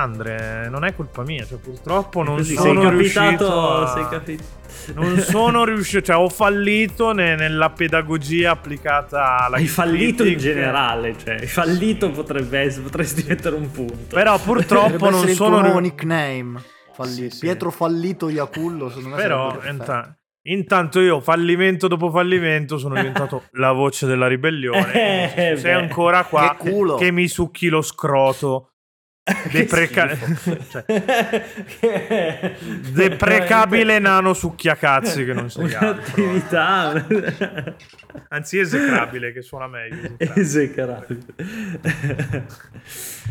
[0.00, 3.70] Eh vabbè, Andre, non è colpa mia, cioè purtroppo non Così sono sei riuscito capitato,
[3.82, 4.42] a- sei capito.
[4.94, 11.14] Non sono riuscito, cioè ho fallito ne- nella pedagogia applicata alla Hai fallito in generale,
[11.22, 14.14] cioè, hai fallito potrebbe essere, potresti mettere un punto.
[14.14, 16.04] Però Potrebbe purtroppo non essere il sono tuo nuovo riuscito.
[16.06, 16.62] nickname.
[16.94, 17.30] Fallito.
[17.30, 17.38] Sì, sì.
[17.40, 19.82] Pietro Fallito Iacullo, secondo me Però sarebbe perfetto.
[19.92, 25.34] inta- intanto io, fallimento dopo fallimento, sono diventato la voce della ribellione.
[25.34, 25.72] Eh, Sei beh.
[25.72, 26.94] ancora qua Che culo.
[26.96, 28.69] che mi succhi lo scroto.
[29.52, 30.16] Depreca-
[30.70, 30.84] cioè,
[32.92, 36.22] deprecabile nano succhiacazzi che non sei altro.
[36.22, 37.04] Un'attività
[38.28, 40.16] Anzi, esecrabile che suona meglio.
[40.16, 41.20] esecrabile.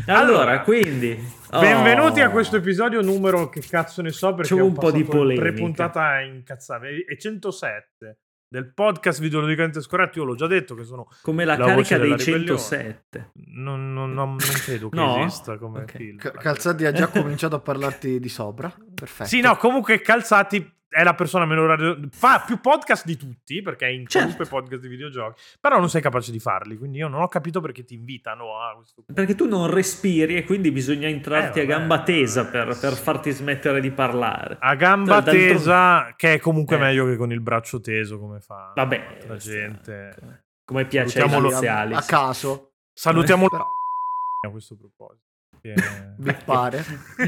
[0.06, 1.18] Allora, quindi
[1.50, 1.60] oh.
[1.60, 5.04] Benvenuti a questo episodio numero che cazzo ne so perché C'è ho un po' di
[5.04, 5.40] polemica.
[5.48, 8.18] tre puntate incazzate e 107
[8.52, 12.08] del podcast videologicamente scorretto io l'ho già detto che sono come la, la carica dei
[12.10, 12.58] della ribellione.
[12.58, 13.30] 107.
[13.54, 15.18] non, non- non- non credo che No?
[15.24, 15.96] esista come Ok.
[15.96, 18.68] film Ca- Calzati ha già cominciato a parlarti di sopra.
[18.92, 19.28] Perfetto.
[19.28, 23.86] sì no comunque Calzati è la persona meno radio fa più podcast di tutti perché
[23.86, 24.18] è in Certo.
[24.34, 27.60] qualunque podcast di videogiochi però non sei capace di farli quindi io non ho capito
[27.60, 31.66] perché ti invitano a questo Perché tu non respiri e quindi bisogna entrarti Eh, a
[31.66, 34.56] gamba tesa per, per farti smettere di parlare.
[34.60, 36.80] a gamba d'altro- tesa che è comunque Eh.
[36.80, 42.02] meglio che con il braccio teso come fa Vabbè, la gente come piace ai a
[42.02, 42.72] caso.
[42.92, 43.62] salutiamo Però
[44.46, 45.28] a questo proposito
[46.16, 46.84] bippare.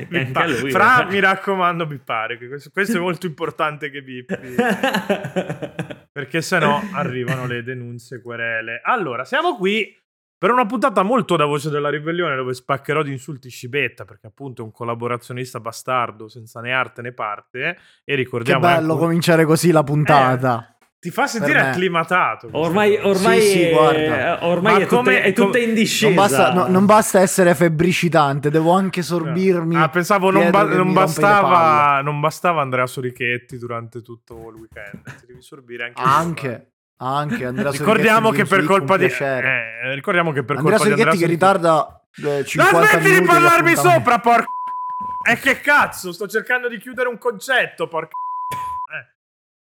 [0.08, 1.10] Bippa- Fra, eh.
[1.10, 2.38] mi raccomando, bippare.
[2.38, 4.34] che Questo, questo è molto importante che bippi.
[6.12, 8.80] Perché sennò arrivano le denunce querele.
[8.84, 9.96] Allora, siamo qui
[10.36, 14.60] per una puntata molto da voce della ribellione dove spaccherò di insulti scibetta perché appunto
[14.60, 19.44] è un collaborazionista bastardo senza né arte né parte e Che ricordiamo bello anche- cominciare
[19.44, 20.71] così la puntata.
[21.02, 24.46] Ti fa sentire acclimatato Ormai, ormai, Sì, sì, è, guarda.
[24.46, 26.06] ormai Ma è, come- tutta, è tutta in discesa.
[26.06, 29.74] Non basta, no- non basta essere febbricitante, devo anche sorbirmi.
[29.74, 35.02] Ah, pensavo non, ba- non bastava, non bastava Andrea Sorichetti durante tutto il weekend.
[35.18, 36.00] Ti devi sorbire anche.
[36.00, 36.66] Anche,
[36.98, 39.80] anche Andrea Ricordiamo Sorichetti che per colpa di piacere.
[39.82, 42.02] eh, ricordiamo che per Andrea colpa di Sorichetti Andrea che ritarda
[42.38, 44.46] eh, 50 Non smetti di parlarmi sopra, porca
[45.28, 48.60] E che cazzo, sto cercando di chiudere un concetto, porca eh.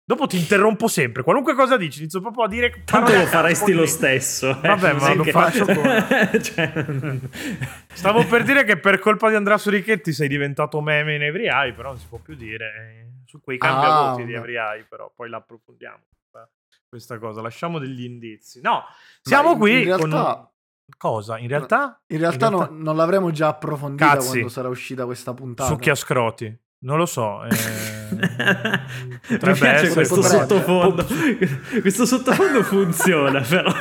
[0.05, 3.87] Dopo ti interrompo sempre, qualunque cosa dici, inizio proprio a dire Tanto lo faresti lo
[3.87, 4.51] stesso.
[4.51, 4.67] eh.
[4.69, 5.65] Vabbè, ma è lo che- faccio
[6.43, 6.85] Cioè,
[7.93, 11.73] Stavo per dire che per colpa di Andrea Sorichetti sei diventato meme in Every Eye,
[11.73, 12.67] però non si può più dire.
[12.77, 14.33] eh, su quei cambiavoti Ah, di.
[14.35, 16.51] Every Eye, però poi l'approfondiamo questa-
[16.89, 18.61] questa cosa, lasciamo degli indizi.
[18.61, 18.83] No,
[19.23, 20.49] siamo in- qui in realtà, con...
[20.99, 21.39] Cosa?
[21.39, 22.03] In realtà?
[22.09, 24.29] in realtà no- non l'avremo già approfondita Cazzi.
[24.31, 25.69] quando sarà uscita questa puntata.
[25.71, 26.55] Succhia scroti.
[26.81, 27.45] Non lo so.
[27.45, 27.49] eh,
[28.13, 30.47] Mi piace questo potrebbe.
[30.47, 31.07] sottofondo.
[31.81, 33.73] questo sottofondo funziona, però.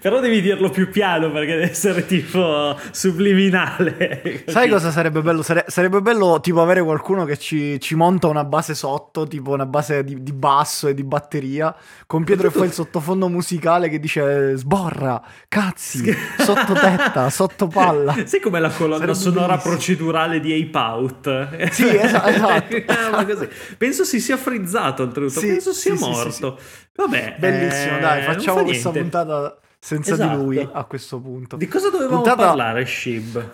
[0.00, 4.44] però devi dirlo più piano perché deve essere tipo subliminale.
[4.46, 5.42] Sai cosa sarebbe bello?
[5.42, 9.66] Sare- sarebbe bello tipo avere qualcuno che ci, ci monta una base sotto, tipo una
[9.66, 11.74] base di, di basso e di batteria,
[12.06, 18.14] con Pietro che fa il sottofondo musicale che dice sborra, cazzi, sottotetta, sottopalla.
[18.24, 19.74] Sai com'è la colonna Sarebbe sonora bellissimo.
[19.74, 21.70] procedurale di Ape Out?
[21.70, 22.75] Sì, esa- esatto.
[23.78, 25.40] Penso si sia frizzato oltretutto.
[25.40, 26.58] Sì, Penso sia sì, sì, morto.
[26.94, 29.00] Vabbè, Bellissimo, eh, dai, facciamo fa questa niente.
[29.18, 30.36] puntata senza Esatto.
[30.36, 31.56] di lui a questo punto.
[31.56, 33.50] Di cosa dovevamo Puntata- parlare, Shib?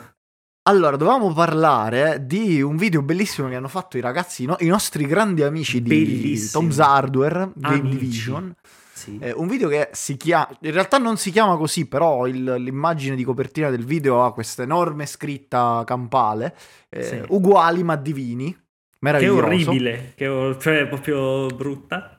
[0.69, 5.07] Allora, dovevamo parlare di un video bellissimo che hanno fatto i ragazzi, no- i nostri
[5.07, 6.61] grandi amici di Bellissimo.
[6.63, 7.97] Tom's Hardware, Game Amici.
[7.99, 8.55] Division.
[8.95, 9.19] Sì.
[9.21, 13.17] Eh, un video che si chiama, in realtà non si chiama così, però il- l'immagine
[13.17, 16.55] di copertina del video ha questa enorme scritta campale,
[16.89, 17.23] eh, Sì.
[17.31, 18.57] uguali ma divini.
[19.03, 19.45] Che Meraviglioso.
[19.45, 22.17] orribile, che cioè proprio brutta.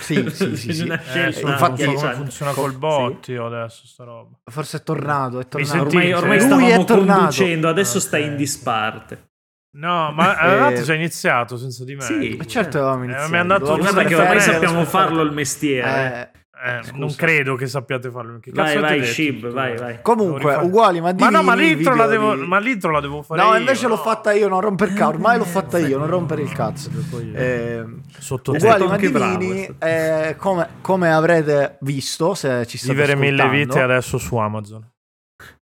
[0.00, 0.86] Sì, sì, sì, sì.
[0.88, 0.94] Eh,
[1.28, 2.14] infatti- come agghiacciante.
[2.16, 4.36] funziona col botti io adesso sta roba.
[4.50, 5.72] Forse è tornato, è tornato.
[5.72, 7.18] senti- Ormai, ormai Lui è tornato.
[7.18, 8.02] conducendo, adesso Ok.
[8.04, 9.28] sta in disparte.
[9.76, 12.02] No, ma Eh, avevate già iniziato senza di me.
[12.02, 12.36] Sì.
[12.36, 13.30] Eh, certo avevamo Eh, iniziato.
[13.30, 16.30] mi hanno dato Dovevamo Guarda che ormai sappiamo farlo il mestiere.
[16.34, 18.38] Eh, Eh, non credo che sappiate farlo.
[18.38, 19.12] Che vai, vai, detto?
[19.12, 19.98] Shib, vai, vai.
[20.02, 21.30] Comunque, uguali ma Ma divini.
[21.32, 23.94] no, ma l'intro, la devo, di- ma l'intro la devo fare No, io, invece l'ho
[23.96, 24.02] no.
[24.02, 25.08] fatta io, non romper il cazzo.
[25.08, 26.90] Ormai l'ho fatta io, non rompere il cazzo.
[27.34, 27.84] Eh,
[28.18, 33.80] Sotto uguali ma divini, eh, come, come avrete visto, se ci state vivere mille vite
[33.80, 34.86] adesso su Amazon.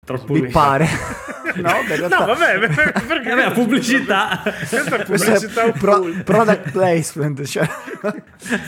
[0.05, 0.85] Troppo bippare.
[1.55, 2.59] no, beh, realtà- No, vabbè,
[3.07, 4.41] perché Vabbè, pubblicità.
[4.43, 7.63] Questa è questo pubblicità è pro- product placement, cioè,
[8.01, 8.15] a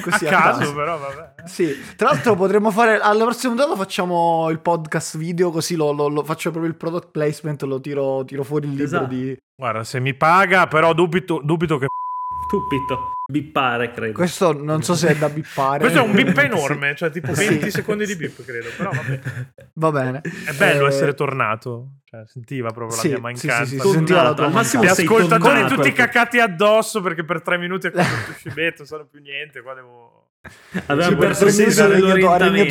[0.02, 1.34] così caso, però, vabbè.
[1.46, 6.08] Sì, tra l'altro potremmo fare alla prossima puntata facciamo il podcast video così lo, lo-
[6.08, 9.06] lo faccio proprio il product placement, lo tiro, tiro fuori il libro Esatto.
[9.06, 9.38] di...
[9.56, 11.88] Guarda, se mi paga, però dubito, dubito che
[12.48, 13.12] Stupito.
[13.28, 14.14] Bippare, credo.
[14.14, 15.80] Questo non so se è da bippare.
[15.80, 17.48] Questo è un bip enorme, cioè tipo Sì.
[17.48, 18.70] 20 secondi di bip, credo.
[18.78, 19.20] Però vabbè.
[19.74, 20.22] Va bene.
[20.22, 21.94] È bello Eh, essere tornato.
[22.04, 23.66] Cioè, sentiva proprio Sì, la mia sì, mancanza.
[23.66, 24.94] sì, sì, si sentiva la tua Gli mancanza.
[24.94, 29.06] sei ascoltatori tutti cacati addosso perché per tre minuti è come un scibetto, non sanno
[29.10, 29.62] più niente.
[29.62, 30.30] Qua devo.
[30.86, 31.46] Aveva Sì, perso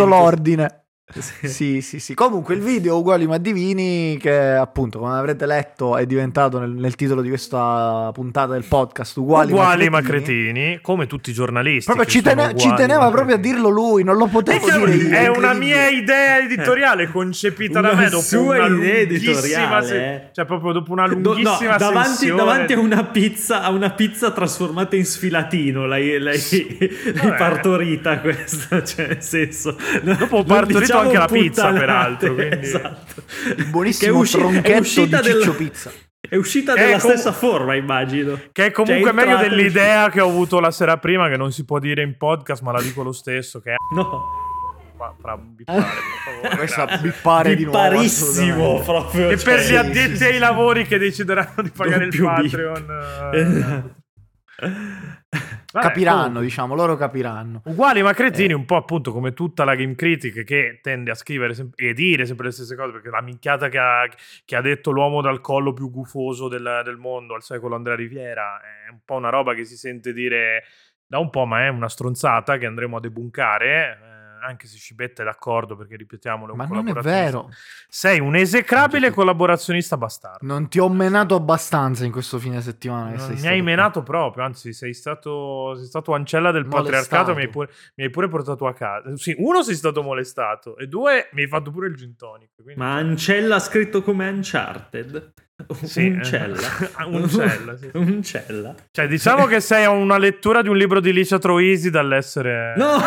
[0.06, 0.83] l'ordine.
[1.12, 1.48] Sì.
[1.48, 2.14] Sì, sì, sì.
[2.14, 6.94] Comunque il video Uguali ma Divini, che appunto, come avrete letto, è diventato nel, nel
[6.94, 10.44] titolo di questa puntata del podcast Uguali, Uguali ma cretini.
[10.50, 11.84] cretini, come tutti i giornalisti.
[11.92, 15.26] Proprio ci, tene- ci teneva proprio a dirlo lui, non lo potevo Perché dire è
[15.28, 19.02] una mia idea editoriale concepita da Una me dopo sua una idea lunghissima
[19.32, 22.36] editoriale, se- cioè proprio dopo una Do- no, lunghissima davanti, sessione.
[22.36, 26.40] davanti a una pizza a una pizza trasformata in sfilatino l'hai, l'hai-
[27.12, 30.44] l'hai partorita questa cioè nel senso Dopo ho
[30.94, 33.22] diciamo anche la pizza, peraltro, quindi- esatto.
[33.56, 35.90] Il buonissimo Che è usci- è tronchetto di uscita Ciccio del- Pizza.
[36.28, 40.08] è uscita Che è nella com- stessa forma immagino Che è comunque Cioè, meglio dell'idea
[40.10, 42.80] che ho avuto la sera prima, che non si può dire in podcast, ma la
[42.80, 43.60] dico lo stesso.
[43.60, 44.42] Che è no
[45.20, 46.56] fra bippare, per favore.
[46.56, 48.80] Questa bippare di nuovo.
[48.82, 52.16] Proprio E per cioè, gli addetti ai lavori che decideranno di pagare il.
[52.16, 52.86] Patreon.
[53.34, 54.02] eh.
[54.58, 56.42] Vabbè, Capiranno, comunque.
[56.42, 57.62] diciamo, loro capiranno.
[57.64, 58.54] Uguali ma cretini, Eh.
[58.56, 62.26] un po' appunto come tutta la game critic che tende a scrivere sem- e dire
[62.26, 64.08] sempre le stesse cose, perché la minchiata che ha,
[64.44, 68.60] che ha detto l'uomo dal collo più gufoso del, del mondo al secolo Andrea Riviera
[68.86, 70.64] è un po' una roba che si sente dire
[71.06, 73.98] da un po', ma è una stronzata che andremo a debunkare.
[74.44, 77.50] Anche se Scibetta è d'accordo perché ripetiamolo, è un Ma non è vero.
[77.88, 80.46] Sei un esecrabile collaborazionista bastardo.
[80.46, 83.10] Non ti ho menato abbastanza in questo fine settimana.
[83.12, 83.64] che Non sei mi hai qua.
[83.64, 86.82] menato proprio, anzi sei stato, sei stato ancella del Molestato.
[86.84, 89.16] patriarcato, mi hai, pure, mi hai pure portato a casa.
[89.16, 92.50] Sì, uno sei stato molestato e due mi hai fatto pure il gin tonic.
[92.62, 95.32] quindi- ma Ancella scritto come Uncharted
[95.84, 97.04] Sì, Uncella eh.
[97.04, 97.88] Uncella, sì.
[97.94, 102.74] Uncella Cioè diciamo che sei a una lettura di un libro di Licia Troisi dall'essere...
[102.76, 102.96] No!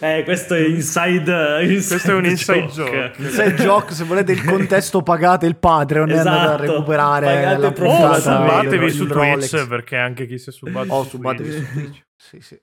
[0.00, 3.12] eh, questo è inside, inside Questo è un inside joke.
[3.30, 7.26] Se il gioco, se volete il contesto, pagate il Patreon e andate a Esatto, recuperare
[7.26, 9.06] pagate la puntata, puntata, subatevi su.
[9.06, 11.66] Twitch perché anche chi si è subato O su subatevi Twitch.
[11.66, 12.02] su Twitch.
[12.16, 12.60] Sì, sì.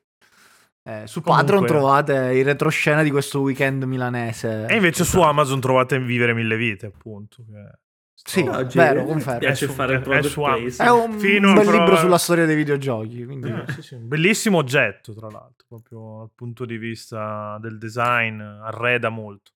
[0.83, 4.65] Eh, su Comunque- Patreon trovate il retroscena di questo weekend milanese.
[4.67, 7.43] E invece su Amazon trovate Vivere Mille Vite, appunto.
[7.45, 7.79] Che...
[8.23, 9.39] Sì, sto- Oggi vero, confermo.
[9.39, 10.81] piace È su- fare il è product su- placement.
[10.81, 13.25] È un Fino bel prova- libro sulla storia dei videogiochi.
[13.25, 13.49] Quindi...
[13.49, 18.39] Eh, sì, sì, un Bellissimo oggetto, tra l'altro, proprio dal punto di vista del design,
[18.41, 19.51] arreda molto.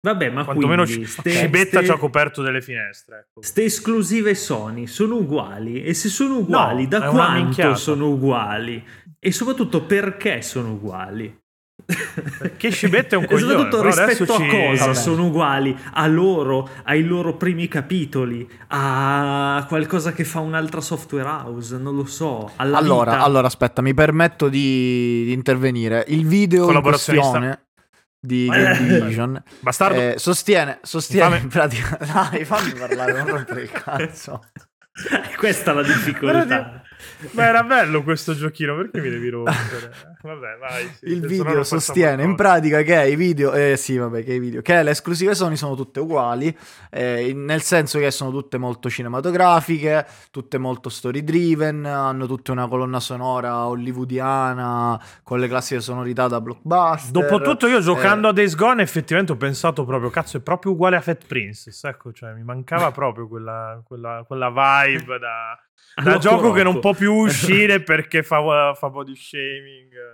[0.00, 3.26] Vabbè, ma Quantomeno quindi ste, ste- ci ha coperto delle finestre.
[3.28, 3.42] Ecco.
[3.42, 8.84] ste esclusive Sony sono uguali e se sono uguali No, da è quanto sono uguali
[9.28, 11.36] e soprattutto perché sono uguali
[12.38, 13.52] Perché Scibetta è un e coglione.
[13.52, 14.94] soprattutto però rispetto a ci- cosa Vabbè.
[14.98, 21.78] sono uguali a loro ai loro primi capitoli a qualcosa che fa un'altra software house
[21.78, 23.24] non lo so alla Allora, vita.
[23.24, 26.04] allora, aspetta, mi permetto di, di intervenire.
[26.08, 27.66] Il video in questione
[28.20, 28.48] di Eh.
[28.48, 30.00] Game Division Bastardo.
[30.00, 31.98] eh, sostiene, sostiene Fammi- in pratica...
[32.30, 34.42] Dai, fammi parlare, non rompere il cazzo.
[35.38, 36.82] questa è la difficoltà
[37.32, 40.17] Ma era bello questo giochino, perché mi devi rompere?
[40.20, 40.88] Vabbè, vai.
[40.98, 44.62] sì, Il video sostiene in pratica che i video, eh sì, vabbè, che i video,
[44.62, 46.56] che le esclusive Sony sono tutte uguali,
[46.90, 52.66] eh, nel senso che sono tutte molto cinematografiche, tutte molto story driven, hanno tutte una
[52.66, 57.12] colonna sonora hollywoodiana con le classiche sonorità da blockbuster.
[57.12, 60.96] Dopotutto io giocando eh, a Days Gone effettivamente ho pensato proprio, cazzo, è proprio uguale
[60.96, 65.56] a Fat Princess, ecco, cioè mi mancava proprio quella, quella, quella vibe da,
[66.02, 70.07] da gioco che non può più uscire perché fa, fa body shaming.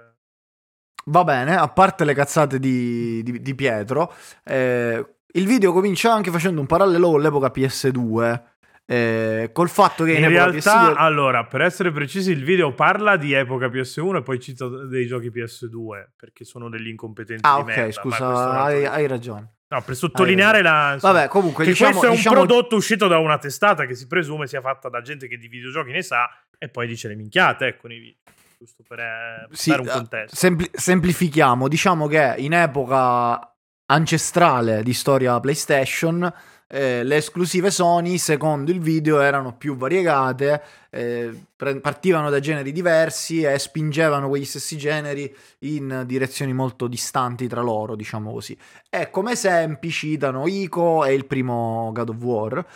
[1.07, 4.13] Va bene, a parte le cazzate di, di- di Pietro,
[4.45, 8.43] eh, il video comincia anche facendo un parallelo con l'epoca PS2,
[8.87, 10.95] eh, col fatto che in, In realtà, PS2...
[10.97, 15.31] allora, per essere precisi, il video parla di epoca PS1 e poi cita dei giochi
[15.31, 19.53] PS2 perché sono degli incompetenti Ah, di ok, merda, un scusa, hai, hai ragione.
[19.69, 20.97] No, per sottolineare la...
[21.01, 24.07] Vabbè, comunque, che diciamo, questo è un diciamo- prodotto uscito da una testata che si
[24.07, 27.67] presume sia fatta da gente che di videogiochi ne sa e poi dice le minchiate,
[27.67, 28.17] ecco, nei video.
[28.65, 30.37] Giusto per eh, Sì, dare un eh, contesto.
[30.37, 33.55] sempli- semplifichiamo, diciamo che in epoca
[33.87, 36.33] ancestrale di storia PlayStation,
[36.67, 42.73] eh, le esclusive Sony, secondo il video, erano più variegate, eh, pre- partivano da generi
[42.73, 48.57] diversi e spingevano quegli stessi generi in direzioni molto distanti tra loro, diciamo così.
[48.89, 52.67] E come esempi citano Ico e il primo God of War.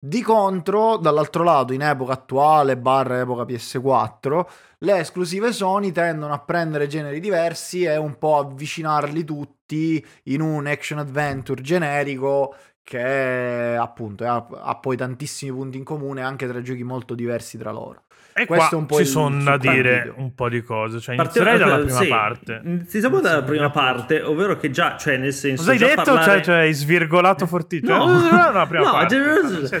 [0.00, 4.46] Di contro, dall'altro lato, in epoca attuale, barra epoca PS4,
[4.80, 10.66] le esclusive Sony tendono a prendere generi diversi e un po' avvicinarli tutti in un
[10.66, 16.84] action adventure generico che appunto ha, ha poi tantissimi punti in comune anche tra giochi
[16.84, 18.04] molto diversi tra loro.
[18.38, 20.14] E Questo qua è un po' ci sono da dire video.
[20.18, 21.00] un po' di cose.
[21.00, 22.60] Cioè, Partiamo- inizierei dalla prima sì, parte.
[22.64, 25.62] Iniziamo dalla prima parte, ovvero che già, cioè nel senso...
[25.62, 26.02] Cosa hai già detto?
[26.04, 27.96] parlare- Cioè, cioè, hai svirgolato fortissimo.
[27.96, 29.16] No, no, la prima no, parte.
[29.16, 29.80] già-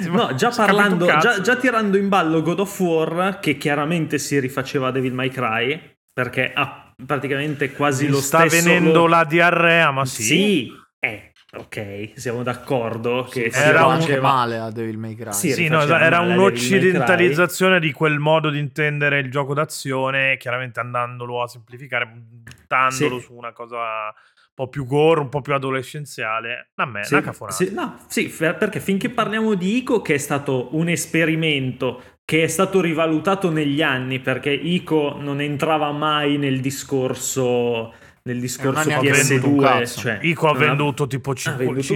[0.00, 0.08] sì.
[0.10, 4.88] no, già parlando, già, già tirando in ballo God of War, che chiaramente si rifaceva
[4.88, 5.78] a Devil May Cry,
[6.12, 8.64] perché ha praticamente quasi Mi lo sta stesso...
[8.64, 10.22] venendo lo- la diarrea, ma sì.
[10.22, 15.32] Sì, eh, ok, siamo d'accordo che si era un- anche male a Devil May Cry.
[15.32, 20.80] Sì, Sì, no, rifaceva era un'occidentalizzazione di quel modo di intendere il gioco d'azione, chiaramente
[20.80, 23.24] andandolo a semplificare, buttandolo Sì.
[23.26, 23.76] su una cosa
[24.06, 26.70] un po' più gore, un po' più adolescenziale.
[26.76, 27.56] A me, Sì, una cafonata.
[27.56, 32.48] sì, no, sì, perché finché parliamo di Ico, che è stato un esperimento che è
[32.48, 37.94] stato rivalutato negli anni, perché Ico non entrava mai nel discorso
[38.26, 40.00] nel discorso neanche venduto un PS2, cazzo.
[40.00, 41.34] cioè, Ico ha venduto tipo ha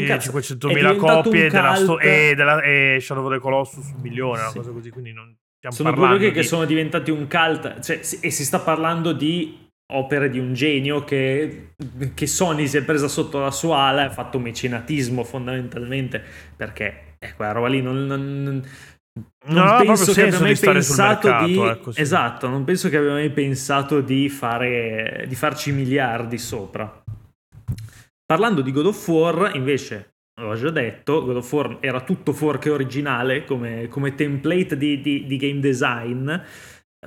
[0.07, 0.31] cazzo.
[0.31, 4.41] 500.000 È diventato copie della sto- e, della- e Shadow of the Colossus un milione,
[4.41, 4.57] una Sì.
[4.59, 5.37] cosa così, quindi non
[5.69, 9.69] sono due giochi che di- sono diventati un cult, cioè, e si sta parlando di
[9.93, 11.73] opere di un genio che,
[12.15, 16.23] che Sony si è presa sotto la sua ala e ha fatto mecenatismo fondamentalmente,
[16.57, 18.07] perché eh, quella roba lì non...
[18.07, 18.63] non-
[19.47, 22.01] non- aveva penso che abbia mai pensato mercato, di ecco, sì.
[22.01, 27.03] esatto, non penso che abbia mai pensato di fare di farci miliardi sopra.
[28.25, 32.71] Parlando di God of War, invece, l'ho già detto, God of War era tutto fuorché
[32.71, 36.33] originale come, come template di, di- di game design.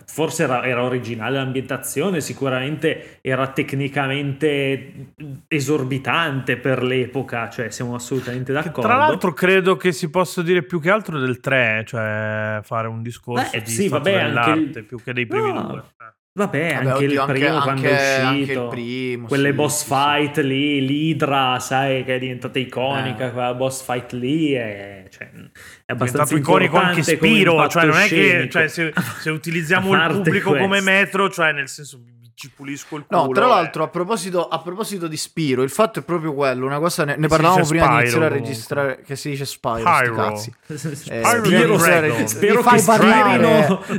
[0.07, 5.13] Forse era, era originale l'ambientazione, sicuramente era tecnicamente
[5.47, 8.81] esorbitante per l'epoca, cioè siamo assolutamente Che d'accordo.
[8.81, 13.03] Tra l'altro credo che si possa dire più che altro del 3, cioè fare un
[13.03, 15.61] discorso Eh, di sì, vabbè, anche dell'arte il- più che dei primi No.
[15.61, 15.77] due.
[15.79, 16.11] Eh.
[16.35, 18.63] Vabbè, Vabbè, anche oddio, il anche- primo quando anche- è anche uscito.
[18.63, 23.31] il primo, quelle sì, boss sì, fight lì, l'Idra, sai, che è diventata iconica, Eh.
[23.31, 25.41] quella boss fight lì è, cioè, è
[25.82, 29.93] È abbastanza diventato iconico anche come Spiro, cioè non è che cioè, se, se utilizziamo
[29.93, 30.89] il pubblico come questo.
[30.89, 31.99] metro, cioè nel senso
[32.35, 33.25] ci pulisco il culo.
[33.25, 33.47] No, tra eh.
[33.47, 36.65] l'altro, a proposito, a proposito di Spiro, il fatto è proprio quello.
[36.65, 38.49] Una cosa ne, ne parlavamo prima di Spyro, iniziare a comunque.
[38.49, 39.01] registrare.
[39.05, 40.15] Che si dice Spyro, sti Pyro.
[40.15, 40.53] cazzi.
[41.13, 43.49] Eh, Spiro di registrare- Spero mi fai che parlare,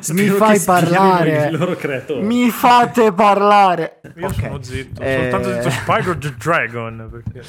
[0.08, 1.50] mi fai parlare,
[2.22, 4.00] mi fate parlare.
[4.16, 4.34] Io Ok.
[4.34, 7.08] sono zitto, Eh, soltanto detto Spyro the Dragon.
[7.10, 7.48] Perché...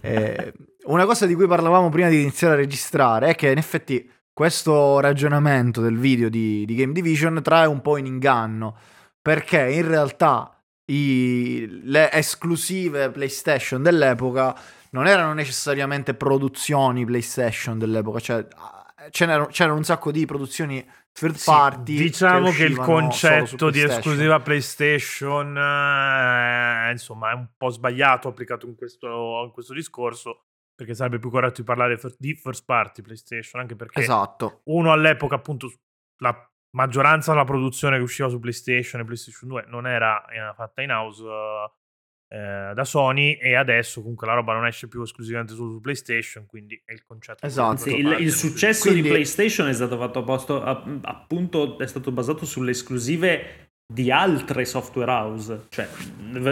[0.00, 0.52] Eh,
[0.84, 4.98] una cosa di cui parlavamo prima di iniziare a registrare è che in effetti questo
[5.00, 8.76] ragionamento del video di, di Game Division trae un po' in inganno
[9.20, 14.54] perché in realtà i- le esclusive PlayStation dell'epoca
[14.90, 18.46] non erano necessariamente produzioni PlayStation dell'epoca, cioè
[19.20, 21.94] n'erano, c'erano un sacco di produzioni third Sì, party.
[21.96, 28.28] diciamo che, il solo su concetto di esclusiva PlayStation eh, insomma è un po' sbagliato
[28.28, 33.02] applicato in questo, in questo discorso perché sarebbe più corretto di parlare di first party
[33.02, 34.60] PlayStation anche perché Esatto.
[34.64, 35.70] uno all'epoca appunto
[36.22, 36.34] la
[36.74, 40.24] maggioranza della produzione che usciva su PlayStation e PlayStation 2 non era
[40.56, 41.22] fatta in house
[42.28, 46.46] eh, da Sony e adesso comunque la roba non esce più esclusivamente solo su PlayStation
[46.46, 47.76] quindi è il concetto Esatto.
[47.76, 52.10] first il, il successo Quindi- di PlayStation è stato fatto apposto, a- appunto è stato
[52.10, 55.66] basato sulle esclusive di altre software house.
[55.68, 55.86] Cioè,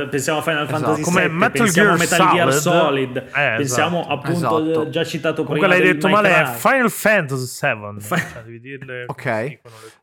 [0.09, 0.79] pensiamo a Final Esatto.
[0.81, 2.83] Fantasy Come VII, Metal pensiamo a Gear Metal Gear Solid.
[2.83, 4.13] Solid, Eh, pensiamo esatto.
[4.15, 4.83] appunto Esatto.
[4.83, 6.45] eh, già citato Comunque prima l'hai detto male, è.
[6.55, 8.01] Final Fantasy VII.
[8.01, 9.59] Fa- Cioè, devi dirle Ok.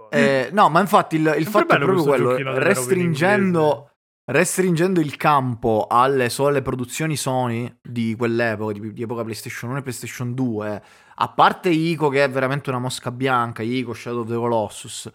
[0.10, 3.92] Eh, no, ma infatti il, il fatto è proprio quello, restringendo,
[4.26, 9.82] restringendo il campo alle sole produzioni Sony di quell'epoca, di, di epoca PlayStation 1 e
[9.82, 10.82] PlayStation 2,
[11.20, 15.10] a parte Ico che è veramente una mosca bianca, Ico, Shadow of the Colossus,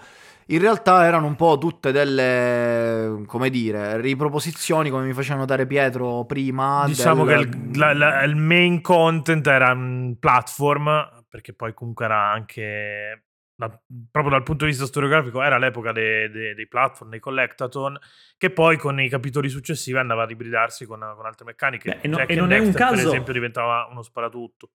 [0.46, 6.24] in realtà erano un po' tutte delle, come dire, riproposizioni, come mi faceva notare Pietro
[6.24, 6.84] prima.
[6.86, 12.04] Diciamo del- che il, la- la- il main content era un platform, perché poi comunque
[12.04, 13.80] era anche, da-
[14.10, 17.98] proprio dal punto di vista storiografico, era l'epoca dei, dei- dei platform, dei collectathon,
[18.36, 21.90] che poi con i capitoli successivi andava ad ibridarsi con, con altre meccaniche.
[21.90, 24.70] Beh, e no- e non è un Dexter, per caso- esempio, diventava uno sparatutto.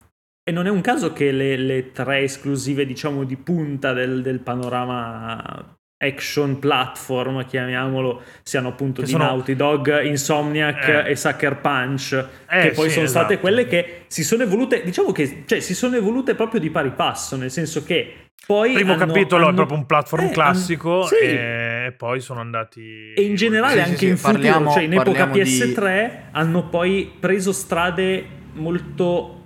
[0.48, 4.40] E non è un caso che le, le tre esclusive, diciamo, di punta del, del
[4.40, 11.12] panorama action platform, chiamiamolo, siano appunto Che di sono- Naughty Dog, Insomniac Eh.
[11.12, 13.40] e Sucker Punch, Eh, che poi sì, sono state esatto.
[13.42, 17.36] quelle che si sono evolute, diciamo che cioè, si sono evolute proprio di pari passo,
[17.36, 18.14] nel senso che
[18.46, 18.70] poi...
[18.70, 21.16] Il primo hanno- capitolo è hanno- proprio un platform eh, classico sì.
[21.16, 23.12] e poi sono andati...
[23.16, 26.12] E in generale Sì, anche sì, in futuro, parliamo- cioè in epoca parliamo di- PS3
[26.32, 29.37] hanno poi preso strade molto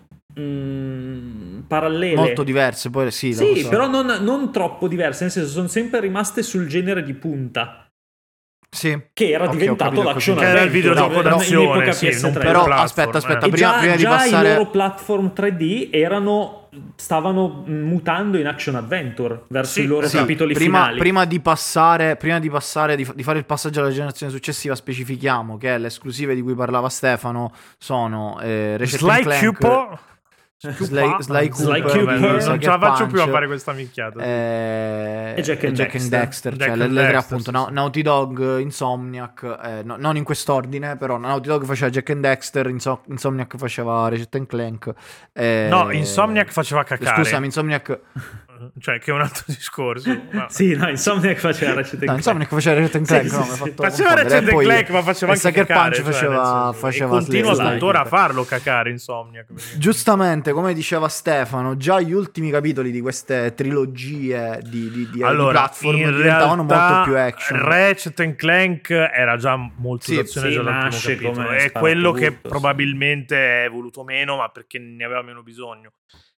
[0.41, 2.15] mm, parallele.
[2.15, 3.33] molto diverse, poi sì.
[3.33, 7.13] Sì, so- però non, non troppo diverse, nel senso sono sempre rimaste sul genere di
[7.13, 7.85] punta.
[8.73, 8.97] Sì.
[9.11, 10.37] che era Ok, ho diventato l'action.
[10.37, 12.21] Che era il adventure, videogioco no, d'azione, epoca sì, PS3.
[12.21, 13.49] non Però platform, aspetta, aspetta, eh.
[13.49, 14.47] Prima, già, prima di già passare...
[14.47, 20.15] i loro platform 3D erano stavano mutando in action adventure verso Sì, i loro Sì,
[20.15, 20.99] capitoli prima, finali.
[20.99, 25.57] prima di passare, prima di, passare di, di fare il passaggio alla generazione successiva, specifichiamo
[25.57, 29.99] che le esclusive di cui parlava Stefano sono eh, Ratchet Sly Clank, Cooper.
[30.71, 32.19] Sly, Sly Sly Cooper, Cooper.
[32.19, 34.21] Non ce la faccio più a Punch, fare questa minchiata.
[34.23, 36.19] eh, E Jack and Dexter.
[36.19, 37.69] Dexter, Jack cioè and le tre appunto, sì, no-.
[37.71, 42.67] Naughty Dog, Insomniac, eh, no- non in quest'ordine, però Naughty Dog faceva Jack and Dexter,
[42.67, 44.93] Inso- Insomniac faceva Ratchet and Clank.
[45.33, 47.15] eh, No, Insomniac faceva cacare.
[47.23, 47.99] Scusami, Insomniac,
[48.79, 50.09] Cioè, che è un altro discorso.
[50.31, 52.13] ma- Sì, no, Insomniac faceva Ratchet no.
[52.15, 53.73] Insomniac faceva Ratchet and Clank, Sì, no, sì, sì.
[53.75, 54.13] Faceva.
[54.13, 57.53] Ratchet poi- Clank, ma faceva anche Sucker cacare, Punch cioè, faceva, senso, faceva e continua
[57.53, 59.45] Sly tuttora a farlo cacare Insomniac.
[59.53, 65.09] perché- Giustamente, come diceva Stefano, già gli ultimi capitoli di queste trilogie di, di, di-
[65.11, 67.59] di Allora, platform in diventavano realtà, molto più action.
[67.59, 71.33] Ratchet and Clank era già molto Sì, d'azione sì, già dal primo nasce capitolo.
[71.45, 75.91] come È quello che probabilmente è voluto meno, ma perché ne aveva meno bisogno.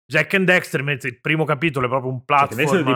[0.06, 2.84] Jack and Dexter, mentre il primo capitolo è proprio un Cioè, platform.
[2.84, 2.92] di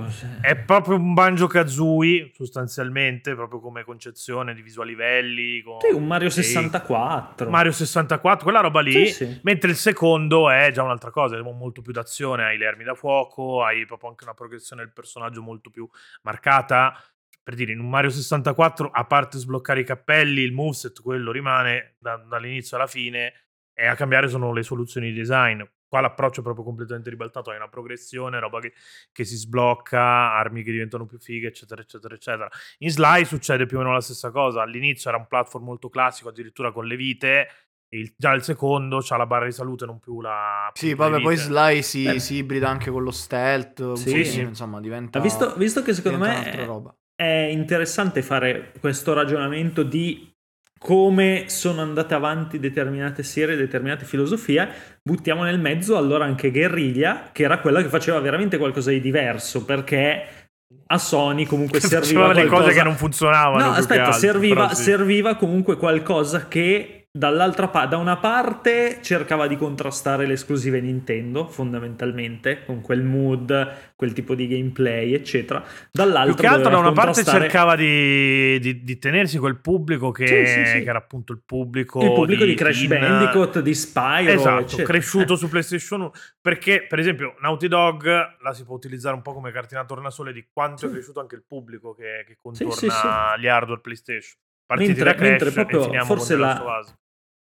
[0.00, 0.10] brutto.
[0.10, 0.26] sì.
[0.40, 5.62] È proprio un Banjo Kazooie, sostanzialmente, proprio come concezione di visual livelli.
[5.62, 6.42] con- Sì, un Mario Sì.
[6.42, 7.48] 64.
[7.48, 9.06] Mario 64, quella roba lì.
[9.06, 9.40] Sì, sì.
[9.44, 12.94] Mentre il secondo è già un'altra cosa, è molto più d'azione, hai le armi da
[12.94, 15.88] fuoco, hai proprio anche una progressione del personaggio molto più
[16.22, 16.94] marcata.
[17.42, 21.94] Per dire, in un Mario 64, a parte sbloccare i cappelli, il moveset, quello rimane
[21.98, 23.32] da- dall'inizio alla fine,
[23.72, 25.62] e a cambiare sono le soluzioni di design.
[25.90, 28.72] Qua l'approccio è proprio completamente ribaltato, hai una progressione, roba che,
[29.10, 32.48] che si sblocca, armi che diventano più fighe, eccetera, eccetera, eccetera.
[32.78, 34.62] In Sly succede più o meno la stessa cosa.
[34.62, 37.48] All'inizio era un platform molto classico, addirittura con le vite,
[37.88, 40.70] e il- già il secondo c'ha la barra di salute, non più la.
[40.74, 41.36] Sì, vabbè, poi.
[41.36, 42.18] Sly si, Eh.
[42.20, 44.40] si ibrida anche con lo stealth, Sì, sì.
[44.42, 46.94] insomma, diventa, Ha visto, visto che secondo me roba.
[47.16, 50.29] è interessante fare questo ragionamento di
[50.82, 54.66] come sono andate avanti determinate serie, determinate filosofie,
[55.02, 59.66] buttiamo nel mezzo allora anche Guerriglia, che era quella che faceva veramente qualcosa di diverso,
[59.66, 60.24] perché
[60.86, 62.62] a Sony comunque serviva faceva le qualcosa...
[62.62, 63.64] cose che non funzionavano.
[63.64, 70.26] No, aspetta, serviva, serviva comunque qualcosa che dall'altra parte, da una parte cercava di contrastare
[70.26, 75.64] le esclusive Nintendo, fondamentalmente, con quel mood, quel tipo di gameplay, eccetera.
[75.90, 80.10] Dall'altra Più che altro da una parte contrastare cercava di, di- di tenersi quel pubblico
[80.12, 80.82] che, Sì, sì, sì.
[80.82, 84.88] che era appunto il pubblico, il pubblico di, Crash teen, Bandicoot, di Spyro, Esatto, eccetera.
[84.88, 85.36] cresciuto Eh.
[85.36, 88.06] su PlayStation 1 perché per esempio Naughty Dog
[88.40, 91.44] la si può utilizzare un po' come cartina tornasole di quanto è cresciuto anche il
[91.46, 94.38] pubblico che, che contorna gli hardware PlayStation.
[94.70, 96.84] Partiti Mentre- da Crash mentre proprio forse la-.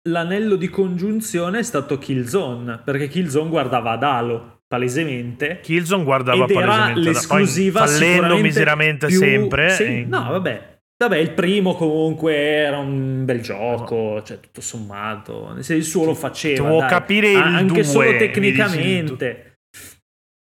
[0.08, 6.50] L'anello di congiunzione è stato Killzone, perché Killzone guardava ad Halo, palesemente, Killzone guardava ed
[6.50, 9.70] era palesemente poi l'esclusiva fallendo miseramente più- sempre.
[9.70, 10.76] Sì, e- no, vabbè.
[10.96, 16.62] Vabbè, il primo comunque era un bel gioco, cioè tutto sommato, il suo lo faceva,
[16.64, 16.88] Devo dai.
[16.88, 19.47] capire il anche due, solo tecnicamente.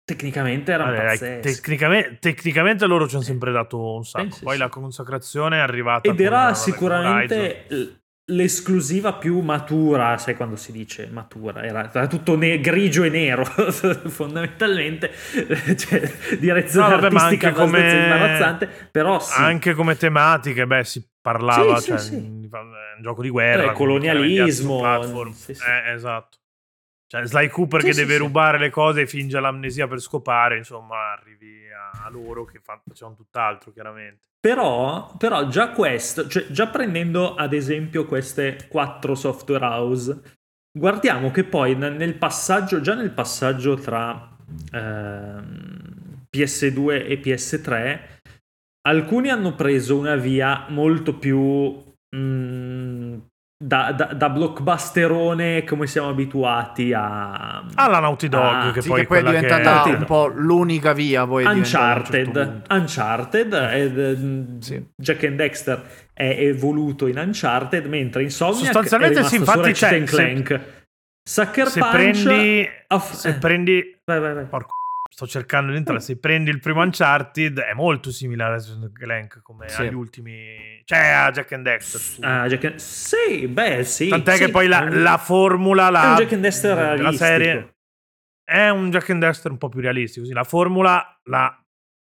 [0.06, 1.40] Tecnicamente era Vabbè, dai, pazzesco.
[1.40, 4.30] tecnicamente, tecnicamente loro ci hanno sempre dato un sacco.
[4.36, 4.60] sì, Poi sì.
[4.60, 6.08] la consacrazione è arrivata.
[6.08, 7.84] Ed era sicuramente l-
[8.26, 13.44] l'esclusiva più matura, sai quando si dice matura, era, era tutto ne- grigio e nero,
[14.06, 15.10] fondamentalmente,
[15.76, 19.40] cioè, direzione No, vabbè, artistica anche come- imbarazzante, però sì.
[19.40, 22.14] Anche come tematiche, beh, si parlava, Sì, cioè, sì, sì.
[22.14, 22.48] è un
[23.02, 23.72] gioco di guerra.
[23.72, 25.50] Eh, colonialismo, sì.
[25.52, 26.38] Eh, esatto.
[27.08, 28.18] Cioè, Sly Cooper Sì, che sì, deve sì.
[28.18, 33.16] rubare le cose e finge l'amnesia per scopare, insomma, arrivi a, loro che fa- facevano
[33.16, 34.26] tutt'altro, chiaramente.
[34.40, 40.20] Però, però già questo, cioè già prendendo ad esempio queste quattro software house,
[40.76, 44.36] guardiamo che poi nel passaggio, già nel passaggio tra
[44.72, 48.00] ehm, PS2 e PS3,
[48.86, 51.82] alcuni hanno preso una via molto più
[52.14, 52.95] mm,
[53.58, 57.64] da, da, da blockbusterone come siamo abituati a...
[57.74, 60.92] Alla Naughty Dog, Ah, che Sì, poi che poi è diventata che- un po' l'unica
[60.92, 62.62] via poi a certo Uncharted.
[62.68, 64.84] Uncharted ed, eh, Sì.
[64.94, 69.84] Jack and Dexter è evoluto in Uncharted mentre Insomniac Sostanzialmente è sì, rimasto su infatti,
[69.84, 70.74] Ratchet cioè, and se- Clank
[71.28, 74.44] Sucker se Punch prendi, ha f- se prendi vai, vai, vai.
[74.44, 74.74] Porco,
[75.16, 76.00] sto cercando di entrare.
[76.00, 79.80] Se prendi il primo Uncharted, è molto simile a Resident Clank come Sì.
[79.80, 82.22] agli ultimi, cioè a Jack and Dexter.
[82.22, 84.44] Ah, Jack and- sì beh sì Tant'è sì.
[84.44, 87.76] che poi la, la formula, la, è un Jack and Dexter la serie
[88.44, 90.26] è un Jack and Dexter un po' più realistico.
[90.26, 90.32] Sì.
[90.34, 91.64] La formula l'ha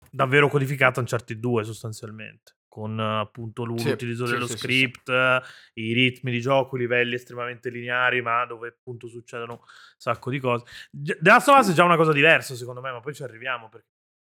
[0.08, 2.54] davvero codificata Uncharted 2 sostanzialmente.
[2.70, 5.42] Con eh, appunto l'u- Sì, l'utilizzo sì, dello sì, sì, script, eh,
[5.74, 9.58] i ritmi di gioco, i livelli estremamente lineari, ma dove appunto succedono un
[9.96, 10.64] sacco di cose.
[10.92, 13.68] The Last of Us è già una cosa diversa, secondo me, ma poi ci arriviamo
[13.68, 13.88] perché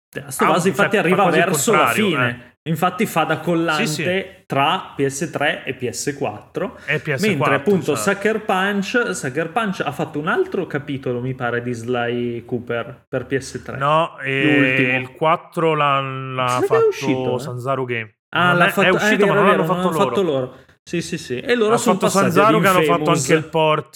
[0.09, 2.55] The Last of Ah, Us infatti cioè, fa arriva verso la fine.
[2.63, 4.45] Infatti fa da collante Sì, sì.
[4.47, 6.73] tra PS3 e PS4.
[6.87, 8.11] E PS4, mentre appunto certo.
[8.11, 13.27] Sucker Punch, Sucker Punch ha fatto un altro capitolo, mi pare, di Sly Cooper per
[13.27, 13.77] PS3.
[13.79, 14.43] No, e
[14.77, 14.99] L'ultimo.
[14.99, 17.41] il 4 l'ha, l'ha fatto uscito, eh?
[17.41, 18.15] Sanzaru Game.
[18.31, 20.23] Ah, Non è, fatto, è eh, uscito, vero, ma non l'hanno fatto, loro.
[20.23, 20.55] loro.
[20.91, 21.39] Sì, sì, sì.
[21.39, 23.21] E loro sono passati Sanzaru ad che hanno fatto Infamous.
[23.21, 23.95] anche il port.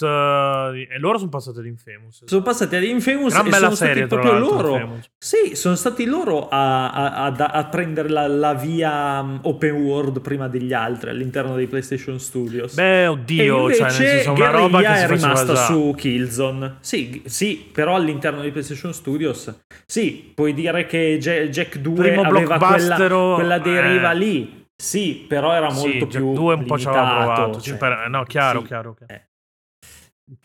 [0.71, 2.23] di- e loro sono passati ad Infamous.
[2.23, 4.73] Sono passati ad Infamous Gran e bella sono serie, stati proprio loro.
[4.75, 5.09] Infamous.
[5.17, 10.21] Sì, sono stati loro a, a- a- a prendere la, la via um, open world
[10.21, 12.75] prima degli altri all'interno dei PlayStation Studios.
[12.75, 15.65] Beh, oddio, cioè, nel senso, una Guerrilla roba che è rimasta già.
[15.65, 16.75] su Killzone.
[16.79, 19.53] Sì, sì, però all'interno di PlayStation Studios.
[19.85, 22.95] Sì, puoi dire che Jack 2 Primo aveva quella,
[23.35, 24.15] quella deriva eh.
[24.15, 24.63] lì.
[24.77, 27.61] Sì, però era molto Sì, più Jack 2 un po' ci aveva provato.
[27.61, 28.65] cioè, per- no, chiaro, sì.
[28.65, 28.93] chiaro.
[28.93, 29.13] chiaro.
[29.13, 29.29] Eh.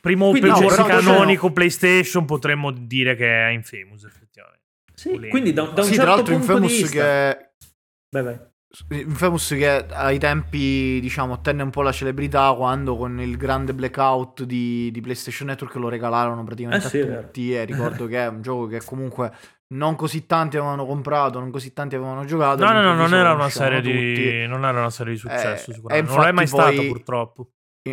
[0.00, 4.58] Primo Quindi world no, canonico PlayStation potremmo dire che è Infamous, effettivamente.
[4.94, 5.28] Sì, Volendo.
[5.30, 7.00] quindi da, da un sì, certo tra l'altro punto Infamous di vista...
[7.00, 7.50] che
[8.10, 8.38] Vai, vai.
[9.00, 14.44] Infamous che ai tempi, diciamo, ottenne un po' la celebrità quando con il grande blackout
[14.44, 18.28] di, di PlayStation Network lo regalarono praticamente Eh sì, a tutti e ricordo che è
[18.28, 19.32] un gioco che comunque
[19.74, 22.64] non così tanti avevano comprato, non così tanti avevano giocato.
[22.64, 25.74] No, no, no, non era una serie di non era una serie di successo, Eh,
[25.74, 26.10] sicuramente.
[26.12, 27.50] Non l'è mai poi- stato, purtroppo.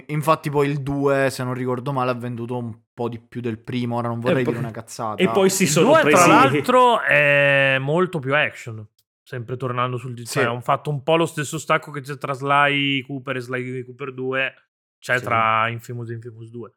[0.08, 3.58] Infatti poi il 2, se non ricordo male, ha venduto un po' di più del
[3.60, 5.22] primo, ora non vorrei poi- dire una cazzata.
[5.22, 6.18] E poi si Il sono 2, presi...
[6.18, 8.86] tra l'altro, è molto più action.
[9.24, 10.26] Sempre tornando sul Sì.
[10.26, 13.84] cioè, hanno fatto un po' lo stesso stacco che c'è tra Sly Cooper e Sly
[13.86, 14.54] Cooper 2.
[15.00, 15.24] C'è Sì.
[15.24, 16.72] tra Infamous e Infamous 2.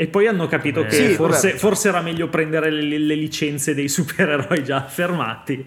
[0.00, 3.74] E poi hanno capito Eh, che sì, forse, forse era meglio prendere le, le licenze
[3.74, 5.66] dei supereroi già affermati.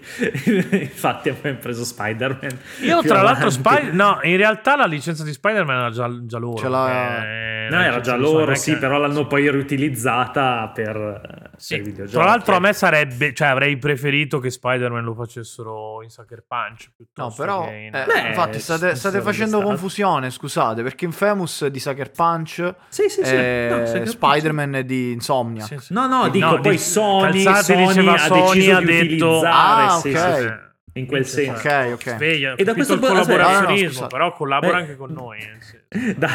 [0.72, 2.58] Infatti abbiamo preso Spider-Man.
[2.80, 3.50] Io, tra l'altro, avanti.
[3.52, 6.56] Spider- no, in realtà la licenza di Spider-Man era già, già loro.
[6.56, 11.76] Ce l'ha- perché No, era già loro, sì, che- però l'hanno poi riutilizzata per, Sì.
[11.76, 12.16] per i videogiochi.
[12.16, 12.60] Tra l'altro, a eh.
[12.60, 16.90] me sarebbe, cioè, avrei preferito che Spider-Man lo facessero in Sucker Punch.
[17.16, 22.10] No, però, in- eh, Beh, infatti, state, state facendo confusione, scusate, perché Infamous di Sucker
[22.10, 23.36] Punch, Sì, sì, sì.
[23.68, 24.20] No, Sucker Punch.
[24.26, 25.66] Spider-Man di Insomniac.
[25.66, 25.92] Sì, sì.
[25.92, 29.04] No, no, No, dico poi di- Sony, Sony diceva ha Sony, deciso ha di detto-
[29.38, 30.16] utilizzare Ah, sì, ok.
[30.34, 30.48] sì, sì,
[30.94, 31.66] in quel senso.
[31.66, 32.14] Ok, ok.
[32.16, 34.06] Sveglia, E da questo collaborazionismo, no, no, scusate.
[34.08, 34.80] però collabora Beh.
[34.80, 35.38] anche con noi.
[35.40, 35.80] eh.
[36.16, 36.30] Da,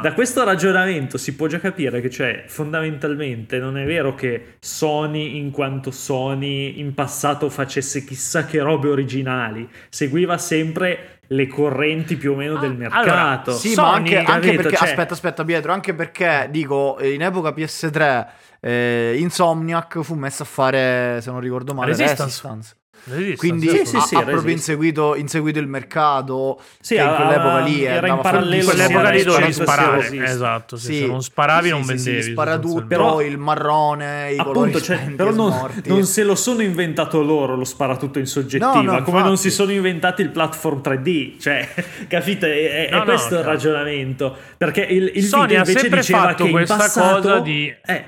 [0.00, 5.36] da questo ragionamento si può già capire che, cioè, fondamentalmente non è vero che Sony,
[5.38, 12.32] in quanto Sony in passato facesse chissà che robe originali, seguiva sempre le correnti più
[12.32, 13.10] o meno del Ah, mercato.
[13.10, 17.20] allora, Sì, Sony, ma anche, anche perché, cioè- aspetta, aspetta Pietro, anche perché, dico, in
[17.22, 18.26] epoca PS3
[18.60, 22.22] eh, Insomniac fu messo a fare, se non ricordo male, Resistance.
[22.24, 22.76] Resistance.
[23.08, 27.14] Resistance, Quindi Sì, ha, sì, sì, ha proprio inseguito, inseguito il mercato Sì, che in
[27.14, 30.24] quell'epoca lì era in andava parallelo in quell'epoca lì dovevi sparare.
[30.24, 30.98] Esatto, sì, Sì.
[30.98, 32.22] se non sparavi Sì, non sì, vendevi.
[32.22, 32.94] sì, spara tutto, sostanzialmente.
[32.96, 37.54] Però- il marrone, i colori Appunto, cioè, però non, non se lo sono inventato loro
[37.56, 39.22] lo sparatutto in soggettiva, No, no, come infatti.
[39.26, 41.68] non si sono inventati il platform 3D, cioè,
[42.08, 42.70] capite?
[42.70, 44.36] È, è No, no, questo il ragionamento.
[44.56, 47.38] Perché il, il Sony video ha invece sempre diceva fatto che in questa passato, cosa
[47.40, 48.04] di- eh,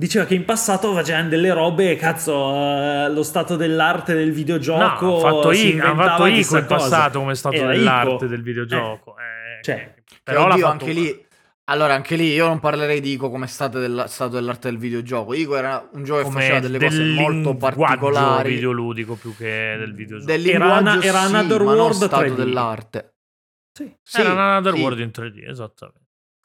[0.00, 5.04] diceva che in passato facevano delle robe, cazzo, eh, lo stato dell'arte del videogioco.
[5.06, 8.26] No, ha fatto, I- ha inventava fatto Ico in passato come stato Era dell'arte Ico.
[8.26, 9.14] del videogioco.
[9.18, 11.28] eh, Cioè, però fatto anche lì.
[11.64, 15.34] Allora, anche lì io non parlerei di Ico come stato, della- stato dell'arte del videogioco.
[15.34, 18.54] Ico era un gioco che come faceva delle cose molto particolari.
[18.54, 20.32] videoludico più che del videogioco.
[20.32, 22.34] Del Era una- era sì, Another ma non World stato 3D.
[22.34, 23.14] dell'arte.
[23.72, 23.94] Sì.
[24.02, 24.80] Sì, Era un Another sì.
[24.80, 25.99] World in 3D, esattamente.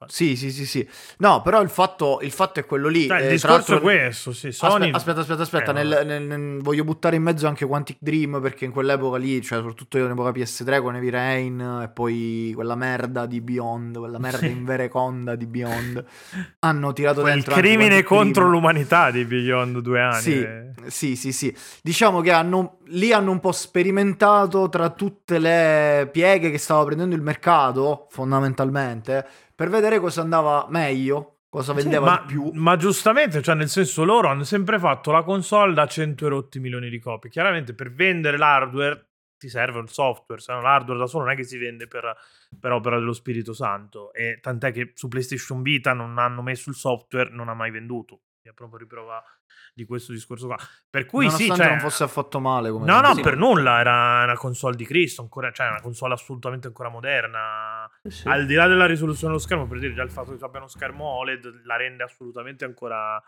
[0.08, 0.88] Sì, sì, sì, sì.
[1.18, 3.08] No, però il fatto, il fatto è quello lì.
[3.08, 4.92] Cioè, il eh, discorso è questo, sì, Sony...
[4.92, 8.66] Aspetta, aspetta, aspetta, Eh, nel- nel- nel- voglio buttare in mezzo anche Quantic Dream perché
[8.66, 12.76] in quell'epoca lì, cioè soprattutto io in epoca PS3 con Heavy Rain e poi quella
[12.76, 16.04] merda di Beyond, quella merda in vereconda di Beyond,
[16.60, 18.24] hanno tirato Quel dentro anche crimine Quantic Dream.
[18.24, 20.22] contro l'umanità di Beyond due anni.
[20.22, 20.72] Sì, eh.
[20.88, 21.56] sì, sì, sì.
[21.82, 27.16] Diciamo che hanno, lì hanno un po' sperimentato tra tutte le pieghe che stava prendendo
[27.16, 32.52] il mercato, fondamentalmente, per vedere cosa andava meglio, cosa vendeva ma, di più.
[32.54, 36.60] ma giustamente, cioè nel senso loro hanno sempre fatto la console da 100 e rotti
[36.60, 37.30] milioni di copie.
[37.30, 41.36] Chiaramente per vendere l'hardware ti serve un software, se no l'hardware da solo non è
[41.36, 42.14] che si vende per,
[42.60, 44.12] per opera dello Spirito Santo.
[44.14, 48.22] E tant'è che su PlayStation Vita non hanno messo il software, non ha mai venduto.
[48.50, 49.24] È proprio riprova
[49.74, 50.58] di questo discorso qua.
[50.90, 53.22] Per cui sì, Nonostante cioè, non fosse affatto male come No, no, sì.
[53.22, 57.90] per nulla, era una console di Cristo, ancora, cioè una console assolutamente ancora moderna.
[58.04, 58.28] Sì.
[58.28, 60.60] Al di là della risoluzione dello schermo, per dire già il fatto che tu abbia
[60.60, 63.22] uno schermo OLED la rende assolutamente ancora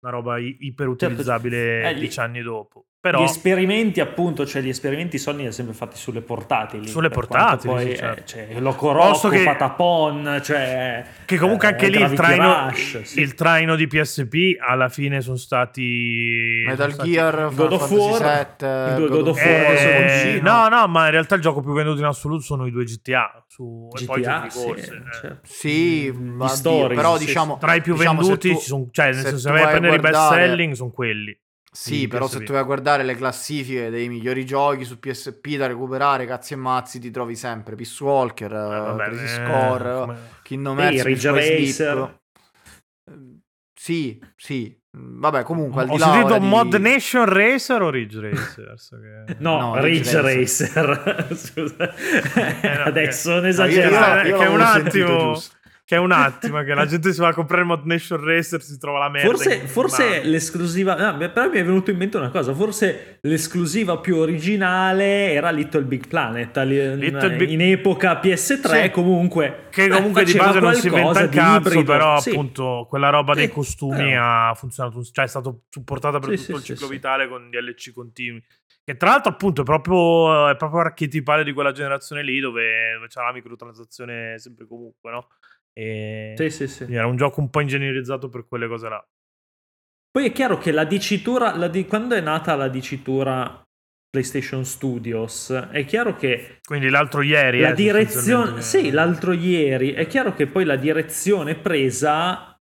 [0.00, 2.86] una roba i- iperutilizzabile eh, dieci anni dopo.
[3.04, 6.88] Però Gli esperimenti, appunto, cioè gli esperimenti Sony li ha sempre fatti sulle portatili.
[6.88, 8.22] Sulle portatili, Poi, sì, eh, certo.
[8.24, 11.04] cioè, Loco Rocco, che- Patapon, cioè...
[11.26, 13.20] Che comunque eh, anche lì il traino, Rush, sì.
[13.20, 16.62] il traino di PSP alla fine sono stati.
[16.66, 20.40] Metal sono stati- Gear, God of War, Fantasy i VII, due God of War Eh,
[20.40, 23.44] no, no, ma in realtà il gioco più venduto in assoluto sono i due GTA.
[23.46, 25.12] Su, e poi GTA, sì, corse, eh.
[25.20, 29.04] cioè, Sì, mm, di però diciamo Tra i più diciamo, venduti, tu- ci sono, cioè,
[29.08, 31.38] nel se senso, se vai a prendere i best selling, sono quelli.
[31.76, 32.38] Sì, però PSP.
[32.38, 36.52] se tu vai a guardare le classifiche dei migliori giochi su PSP da recuperare, cazzi
[36.52, 40.82] e mazzi, ti trovi sempre Peace Walker, Eh, vabbè, Crisis eh, Core, come- Kingdom Sì,
[40.84, 41.72] Hearts, Ridge Racer.
[41.96, 42.18] Sleep.
[43.10, 43.38] Eh,
[43.76, 44.78] Sì, sì.
[44.96, 48.74] Vabbè, comunque al Ho di là sentito ora di- Mod Nation Racer o Ridge Racer?
[48.76, 51.26] So che- No, No, Ridge Ridge Racer.
[51.34, 51.92] Scusa.
[51.94, 54.28] Eh, no, Adesso non No, io- esagerare.
[54.28, 55.56] io che è un sentito attimo- giusto.
[55.86, 58.62] Che è un attimo che la gente si va a comprare il Mod Nation Racer,
[58.62, 59.28] si trova la merda.
[59.28, 64.16] Forse, forse l'esclusiva, no, però mi è venuto in mente una cosa, forse l'esclusiva più
[64.16, 68.90] originale era Little Big Planet, Little in, Big- epoca PS3 Sì.
[68.90, 69.66] comunque.
[69.68, 71.92] Che eh, comunque di faceva base non si inventa di cazzo, ibrido.
[71.92, 72.30] però Sì.
[72.30, 76.58] appunto quella roba dei costumi però- ha funzionato, cioè è stato supportata per Sì, tutto
[76.58, 78.42] il ciclo vitale con DLC continui.
[78.82, 83.06] Che tra l'altro appunto è proprio, è proprio archetipale di quella generazione lì dove, dove
[83.08, 85.28] c'era la microtransazione sempre comunque, no?
[85.76, 86.84] E Sì, sì, sì.
[86.84, 89.04] era un gioco un po' ingegnerizzato per quelle cose là.
[90.10, 93.60] Poi è chiaro che la dicitura, la di- quando è nata la dicitura
[94.08, 97.62] PlayStation Studios, è chiaro che Quindi l'altro ieri...
[97.62, 102.56] la eh, direzione, sì, l'altro ieri, è chiaro che poi la direzione presa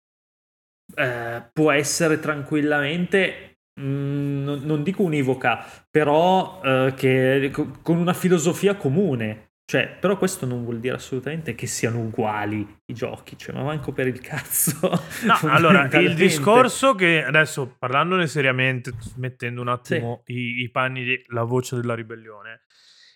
[0.95, 8.13] eh, può essere tranquillamente, mm, non, non dico univoca, però eh, che, co- con una
[8.13, 9.48] filosofia comune.
[9.69, 13.91] Cioè, però questo non vuol dire assolutamente che siano uguali i giochi, cioè, ma manco
[13.91, 14.79] per il cazzo.
[15.25, 21.43] No, allora, il discorso che adesso parlandone seriamente, mettendo un attimo i, i panni della
[21.43, 22.61] voce della ribellione,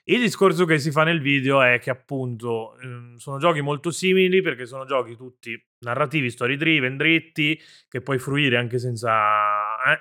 [0.04, 4.44] il discorso che si fa nel video è che appunto ehm, sono giochi molto simili
[4.44, 9.12] perché sono giochi tutti narrativi, story driven, dritti, che puoi fruire anche senza,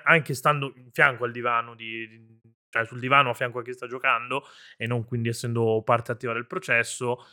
[0.03, 2.32] anche stando in fianco al divano di, di-
[2.73, 4.45] cioè sul divano a fianco a chi sta giocando
[4.77, 7.23] e non quindi essendo parte attiva del processo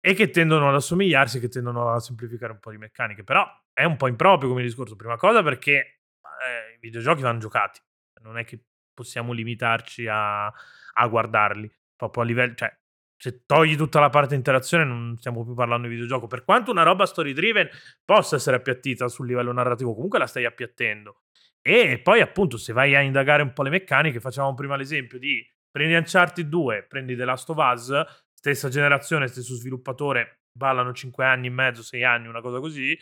[0.00, 3.22] e che tendono ad assomigliarsi, che tendono a semplificare un po' di meccaniche.
[3.22, 4.96] Però è un po' improprio come discorso.
[4.96, 7.80] Prima cosa perché eh, i videogiochi vanno giocati,
[8.22, 11.70] non è che possiamo limitarci a, a guardarli.
[11.94, 12.74] Proprio a livello, cioè,
[13.18, 16.26] se togli tutta la parte interazione, non stiamo più parlando di videogioco.
[16.26, 17.68] Per quanto una roba story driven
[18.02, 21.22] possa essere appiattita sul livello narrativo, comunque la stai appiattendo.
[21.68, 25.44] E poi, appunto, se vai a indagare un po' le meccaniche, facevamo prima l'esempio di
[25.68, 28.02] prendi Uncharted 2, prendi The Last of Us,
[28.32, 32.96] stessa generazione, stesso sviluppatore, ballano 5 anni e mezzo, 6 anni, una cosa così.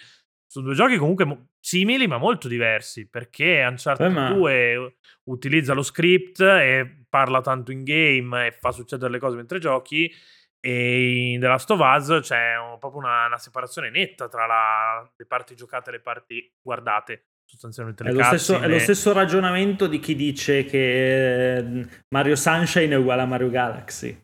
[0.47, 5.75] Sono due giochi comunque mo- simili, ma molto diversi, perché Uncharted Eh, ma- 2 utilizza
[5.75, 10.11] lo script e parla tanto in game e fa succedere le cose mentre giochi.
[10.59, 15.27] E in The Last of Us c'è proprio una, una separazione netta tra la- le
[15.27, 17.27] parti giocate e le parti guardate.
[17.55, 22.35] Sostanzialmente le È lo, stesso, è lo stesso ragionamento di chi dice che eh, Mario
[22.35, 24.21] Sunshine è uguale a Mario Galaxy.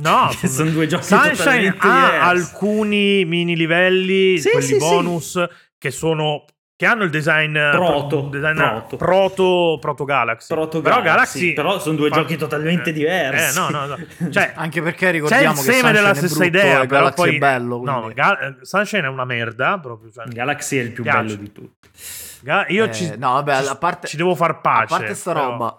[0.00, 2.18] No, sono due giochi Sunshine ha diversi.
[2.20, 4.78] alcuni mini livelli, Sì, quelli sì, sì.
[4.78, 5.44] bonus,
[5.76, 6.44] che sono
[6.76, 8.96] che hanno il design Proto, design proto.
[8.96, 10.52] proto, proto Galaxy.
[10.54, 13.56] Proto Però Galaxy, Galaxy però sono due fa- giochi totalmente eh, diversi.
[13.56, 14.30] Eh, no, no, no.
[14.30, 16.86] Cioè, Anche perché c'è ricordiamo il che seme Sunshine della è stessa brutto idea, e
[16.86, 17.82] però Galaxy poi è bello.
[17.84, 21.22] No, quindi- Ga- eh, Sunshine è una merda, proprio, cioè, Galaxy è il più Piace.
[21.22, 21.88] bello di tutti.
[22.42, 24.94] Ga- io Eh, ci, no, vabbè, ci- parte- ci devo far pace.
[24.94, 25.78] A parte sta però- roba,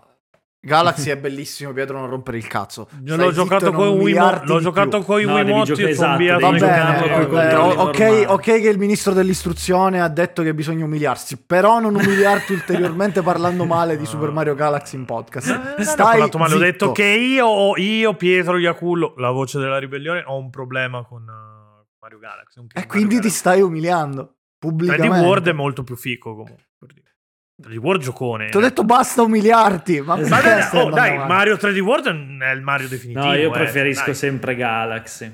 [0.65, 2.87] Galaxy è bellissimo, Pietro, non rompere il cazzo.
[2.89, 7.27] Stai l'ho giocato con Wiimote, l'ho giocato con i No, Wiimote e sono esatto, eh,
[7.27, 12.53] controlli ok, ok che il ministro dell'istruzione ha detto che bisogna umiliarsi, però non umiliarti
[12.55, 15.75] ulteriormente parlando male di Super Mario Galaxy in podcast.
[15.79, 20.23] Eh, Stai parlato male, ho detto che io, io, Pietro Iacullo, la voce della ribellione,
[20.25, 22.59] ho un problema con uh, Mario Galaxy.
[22.61, 23.37] E Mario quindi ti Galaxy.
[23.37, 24.32] stai umiliando
[24.67, 25.25] 3D pubblicamente.
[25.25, 26.67] World è molto più fico comunque.
[26.77, 27.15] per dire.
[27.61, 28.49] 3D World giocone.
[28.49, 30.41] Ti ho detto basta umiliarti, ma Esatto.
[30.43, 31.17] Dai, oh, dai?
[31.17, 33.25] Mario 3D World è il Mario definitivo.
[33.25, 34.15] No, io eh, preferisco dai.
[34.15, 35.33] sempre Galaxy.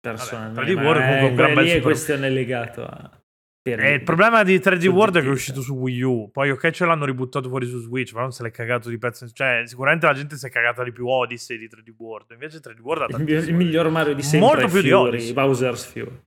[0.00, 0.60] Personalmente.
[0.60, 3.21] Vabbè, 3D World Ma, comunque è un gran eh, bel è super- questione legato a...
[3.64, 6.30] Eh, il problema di 3D World è che è uscito su Wii U.
[6.32, 9.30] Poi, ok, ce l'hanno ributtato fuori su Switch, però non se l'è cagato di pezzo.
[9.30, 12.32] Cioè, sicuramente la gente si è cagata di più Odyssey di 3D World.
[12.32, 15.08] Invece 3D World ha Il, mi- il miglior Mario di sempre Molto più di Fury,
[15.08, 15.32] Odyssey.
[15.32, 16.22] Bowser's Fury.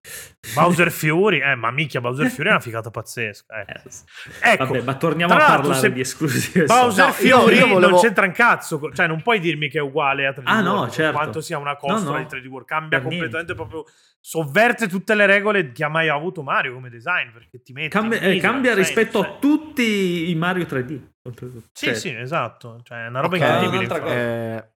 [0.54, 3.65] Bowser Fury, eh, ma minchia, Bowser Fury è una figata pazzesca.
[3.65, 3.82] eh.
[4.43, 4.52] Eh.
[4.54, 6.63] Ecco, Vabbè, ma torniamo a parlare se di esclusive.
[6.65, 9.82] Bowser No, Fury io volevo- non c'entra un cazzo, cioè non puoi dirmi che è
[9.82, 11.17] uguale a 3D Ah, World, no, certo.
[11.17, 12.28] quanto sia una costola No, no.
[12.30, 13.84] di 3D World, cambia Per completamente proprio,
[14.28, 18.18] sovverte tutte le regole che ha mai avuto Mario come design, perché ti metti Cambia,
[18.24, 21.00] in eh, cambia sai, rispetto cioè- a tutti i Mario 3D.
[21.28, 21.68] oltretutto.
[21.72, 22.80] Sì, Cioè, sì, esatto.
[22.82, 23.42] Cioè, è una roba Ok.
[23.44, 24.04] incredibile.
[24.08, 24.70] Eh,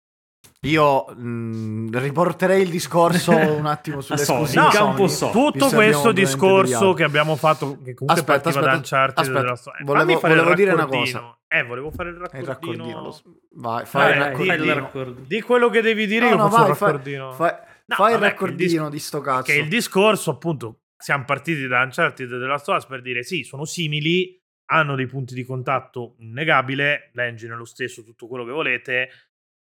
[0.67, 5.31] io mh, riporterei il discorso un attimo sulle esclusive in campo Sony.
[5.31, 9.41] Tutto questo discorso che abbiamo fatto, che comunque Aspetta, partiva da aspetta, aspetta.
[9.41, 9.83] della storia.
[9.83, 11.19] Volevo- volevo il dire una raccordino.
[11.21, 11.37] cosa.
[11.47, 12.51] Eh, volevo fare il Il raccordino.
[12.53, 13.01] raccordino.
[13.01, 14.55] lo s- Vai, Vai, fai il vai, raccordino.
[14.57, 15.21] fai il raccordo.
[15.25, 17.31] Di quello che devi dire, No, io no, faccio vai, il fai- raccordino.
[17.31, 17.55] fai-
[17.89, 19.51] No, fai il vabbè, raccordino dis- di sto cazzo.
[19.51, 24.39] Che il discorso, appunto, siamo partiti da Uncharted della Stories per dire sì, sono simili,
[24.71, 29.09] hanno dei punti di contatto innegabile, l'engine è lo stesso, tutto quello che volete,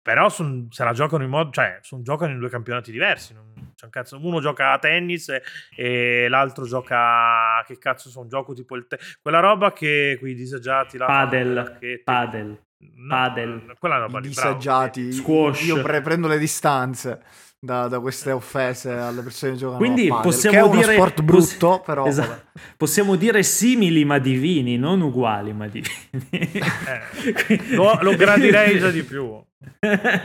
[0.03, 3.33] però son- se la giocano in modo, cioè, son- giocano in due campionati diversi.
[3.35, 5.43] non- c'è un cazzo- uno gioca a tennis e,
[5.77, 10.35] e l'altro gioca, che cazzo so, un gioco tipo il te- quella roba che quei
[10.35, 12.61] disagiati le Padel, padel.
[12.79, 13.75] No, padel.
[13.79, 14.49] quella roba I lì, bravo.
[14.57, 15.13] disagiati.
[15.13, 15.65] Squash.
[15.67, 17.23] Io pre- prendo le distanze
[17.67, 20.81] da, da queste offese alle persone che giocano Quindi a padel, possiamo che è uno
[20.81, 22.45] dire sport brutto, però Esatto.
[22.79, 25.95] Possiamo dire simili ma divini, non uguali ma divini.
[26.31, 29.29] Eh, lo, lo gradirei già di più.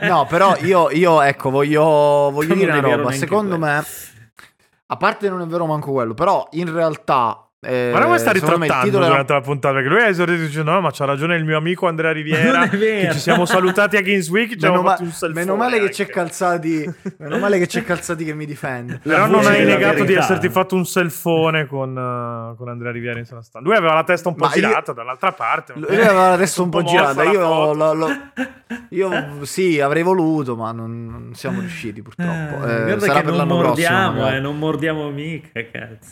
[0.02, 1.82] No, però io, io, ecco, voglio,
[2.32, 3.12] voglio dire una roba.
[3.12, 3.74] Secondo quello.
[3.74, 3.84] me,
[4.86, 7.46] a parte non è vero manco quello, però in realtà...
[7.64, 10.02] Eh, Guarda come sta secondo me il ritrattando titolo era- durante la puntata perché lui
[10.02, 13.20] ha esordito dicendo no ma c'ha ragione il mio amico Andrea Riviera Non che ci
[13.20, 15.94] siamo salutati a Games Week Meno, ma- un meno male che anche.
[15.94, 19.00] c'è Calzati meno male che c'è Calzati che mi difende.
[19.04, 23.26] Però non hai negato di esserti fatto un selfone con, uh, con Andrea Riviera in
[23.26, 23.68] sala stampa.
[23.68, 26.64] Lui aveva la testa un po' Ma io- girata dall'altra parte lui aveva la testa
[26.64, 27.24] un po' mossa girata.
[27.26, 28.10] io, lo- lo-
[28.90, 32.56] io sì avrei voluto ma non, non siamo riusciti purtroppo.
[32.66, 34.36] Eh, Guarda sarà che per non l'anno prossimo mordiamo, magari.
[34.36, 36.10] eh, non mordiamo mica, cazzo.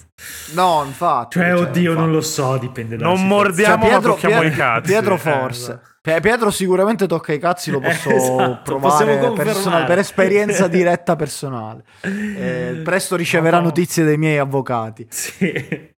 [0.54, 1.97] no infatti Cioè, oddio, infatti.
[1.99, 3.84] non lo so, dipende da Non mordiamo.
[3.84, 4.91] Cioè, ma tocchiamo i cazzi.
[4.91, 5.80] Pietro Eh, forse.
[6.02, 11.15] Pe- Pietro sicuramente tocca i cazzi, lo posso Eh, esatto, provare personale, per esperienza diretta
[11.17, 11.84] personale.
[12.02, 13.67] Eh, presto riceverà No, no.
[13.67, 15.06] notizie dai miei avvocati.
[15.10, 15.52] Sì.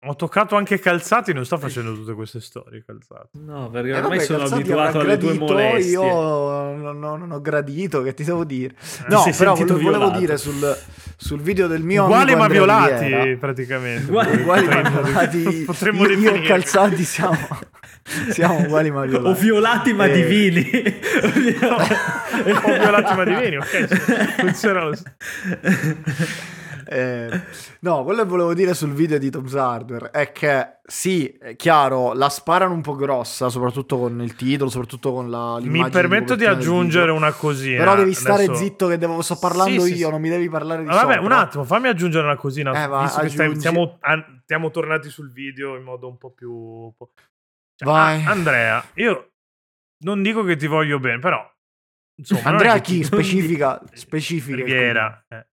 [0.02, 4.16] Ho toccato anche Calzati non sto facendo tutte queste storie Calzati No, perché Eh, ormai
[4.16, 5.90] vabbè, sono abituato alle tue gradito, molestie.
[5.92, 6.02] Io
[6.74, 8.74] non, non- non ho gradito, che ti devo dire.
[8.74, 10.18] Ti No, però volevo, violato.
[10.18, 10.74] dire sul,
[11.16, 15.62] sul video del mio uguali amico ma violati Riviera, praticamente Uguali- uguali ma Potremmo- violati.
[15.66, 16.40] potremmo io, io e.
[16.42, 17.48] Calzati siamo,
[18.30, 19.28] siamo uguali ma violati.
[19.38, 20.60] O violati ma Eh, divini.
[22.64, 25.16] o violati ma divini ok funziona lo stesso.
[26.90, 27.40] Eh,
[27.80, 32.12] no, quello che volevo dire sul video di Tom's Hardware è che sì, è chiaro,
[32.14, 36.44] la sparano un po' grossa, soprattutto con il titolo, soprattutto con la mi permetto di
[36.46, 40.10] aggiungere una cosina Però devi stare Adesso- zitto che devo, sto parlando Sì, io, sì.
[40.10, 41.20] non mi devi parlare di Ah, vabbè, sopra.
[41.26, 42.70] un attimo, fammi aggiungere una cosina.
[42.82, 43.60] Eh, va, visto che stai- aggiungi.
[43.60, 46.92] siamo, an- siamo tornati sul video in modo un po' più.
[47.76, 48.24] Cioè, Vai.
[48.24, 49.30] ah, Andrea, io
[50.04, 51.48] non dico che ti voglio bene, però.
[52.16, 52.98] Insomma, Andrea chi?
[52.98, 54.56] ti- Specifica, specifica.
[54.56, 55.24] Riviera.
[55.28, 55.46] eh.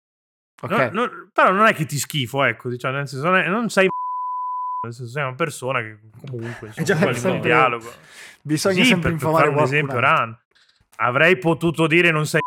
[0.67, 0.85] Cognome.
[0.87, 0.93] Ok.
[0.93, 3.69] No, no, però non è che ti schifo, ecco, diciamo, nel senso, non, è- non
[3.69, 3.89] sei.
[4.85, 7.39] Nel senso, sei una persona che comunque insomma, già il qualcosa.
[7.39, 7.93] dialogo.
[8.43, 9.99] Bisogna Sì, sempre per, per infamare fare un esempio.
[10.01, 10.39] Ran.
[10.97, 12.41] Avrei potuto dire non sei.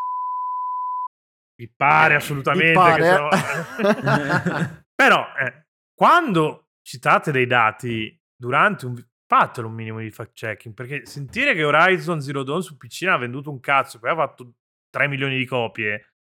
[1.59, 3.29] Mi pare assolutamente Mi pare, che sono...
[4.95, 8.95] Però, eh, quando citate dei dati durante un...
[9.29, 13.17] Fatelo un minimo di fact checking, perché sentire che Horizon Zero Dawn su PC ha
[13.17, 14.53] venduto un cazzo, poi ha fatto
[14.89, 16.13] 3 milioni di copie,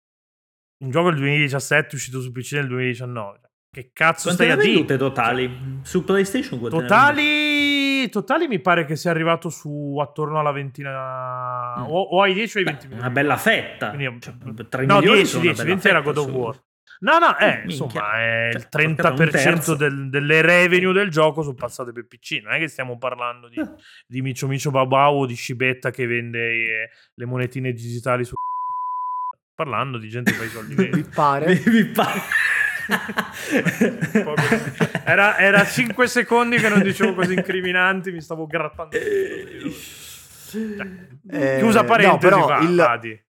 [0.78, 4.96] un gioco del 2017 uscito su PC nel 2019, che cazzo Quante stai a dire?
[4.96, 5.78] totali?
[5.82, 11.82] Su PlayStation Totali, totali mi pare che sia arrivato su attorno alla ventina Mm.
[11.88, 13.06] o, o ai 10 o ai Beh, 20 milioni.
[13.06, 13.90] una bella fetta.
[13.90, 14.34] Quindi- Cioè,
[14.68, 16.64] 3 no, milioni 10, sono 10, una bella 20 era God of War.
[16.98, 19.74] No, no, eh, insomma, è Cioè, il porca, un 30% terzo.
[19.74, 22.40] del- delle revenue del gioco sono passate per PC.
[22.42, 23.68] Non è che stiamo parlando di, Eh.
[24.06, 28.34] di Micio Micio Babau o di Scibetta che vende eh, le monetine digitali su...
[29.56, 30.90] Parlando di gente che fa i soldi veri.
[30.96, 31.62] Mi pare.
[31.64, 32.20] Mi pare.
[35.02, 38.94] Era, era 5 secondi che non dicevo cose incriminanti, mi stavo grattando.
[38.94, 39.72] Eh,
[41.58, 43.24] Chiusa no, parentesi, però va, il- Vadi.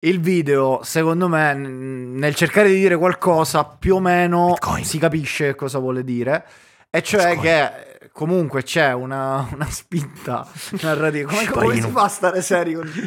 [0.00, 4.84] Il video, secondo me, nel cercare di dire qualcosa, più o meno Bitcoin.
[4.84, 6.44] si capisce cosa vuole dire.
[6.90, 7.40] E cioè Bitcoin.
[7.42, 10.44] che eh, comunque c'è una, una spinta
[10.82, 11.30] narrativa.
[11.30, 12.90] Come, come si fa a stare seri con...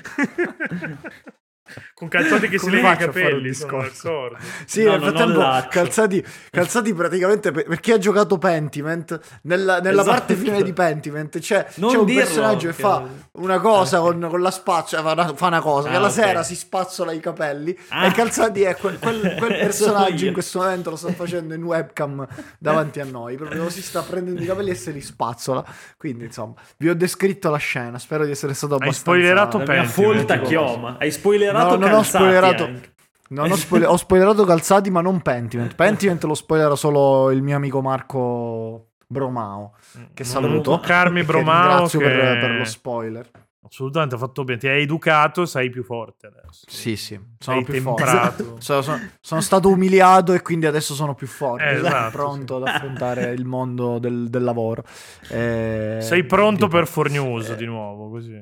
[1.93, 4.37] Con calzati che si Come lega i faccio a fare un capelli, sono d'accordo.
[4.65, 10.01] Sì, No, nel frattempo calzati, calzati praticamente per, per chi ha giocato Pentiment, nella, nella
[10.01, 10.09] Esatto.
[10.17, 13.03] parte finale di Pentiment c'è, c'è un personaggio che fa
[13.33, 16.07] una cosa Ah, con, con la spazzola, fa una, fa una cosa, che Ah, alla
[16.07, 16.13] ok.
[16.13, 18.05] sera si spazzola i capelli Ah.
[18.07, 20.27] e calzati è quel, quel- quel personaggio io.
[20.27, 22.27] in questo momento lo sta facendo in webcam
[22.57, 25.63] davanti a noi, proprio si sta prendendo i capelli e se li spazzola.
[25.97, 29.11] Quindi insomma, vi ho descritto la scena, spero di essere stato Hai abbastanza...
[29.11, 30.15] spoilerato La mia Pentiment.
[30.17, 30.95] folta chioma.
[30.99, 32.63] Hai spoilerato No, non ho spoilerato.
[32.65, 32.93] anche.
[33.29, 35.75] Non ho, spoiler- ho spoilerato calzati, ma non Pentiment.
[35.75, 39.73] Pentiment lo spoilera solo il mio amico Marco Bromao.
[40.13, 40.71] Che Non saluto.
[40.71, 43.29] toccarmi Che Bromao ringrazio che- per, per lo spoiler.
[43.61, 44.57] Assolutamente, ha fatto bene.
[44.57, 46.65] Ti hai educato, sei più forte adesso.
[46.67, 48.03] Sì, sì, sono Sei più forte.
[48.03, 48.55] temprato.
[48.61, 51.65] Sono, sono- sono stato umiliato e quindi adesso sono più forte.
[51.65, 52.61] Eh, esatto, pronto sì.
[52.63, 54.83] ad affrontare il mondo del, del lavoro.
[55.29, 58.41] Eh, Sei pronto per Fornews eh, di nuovo, così.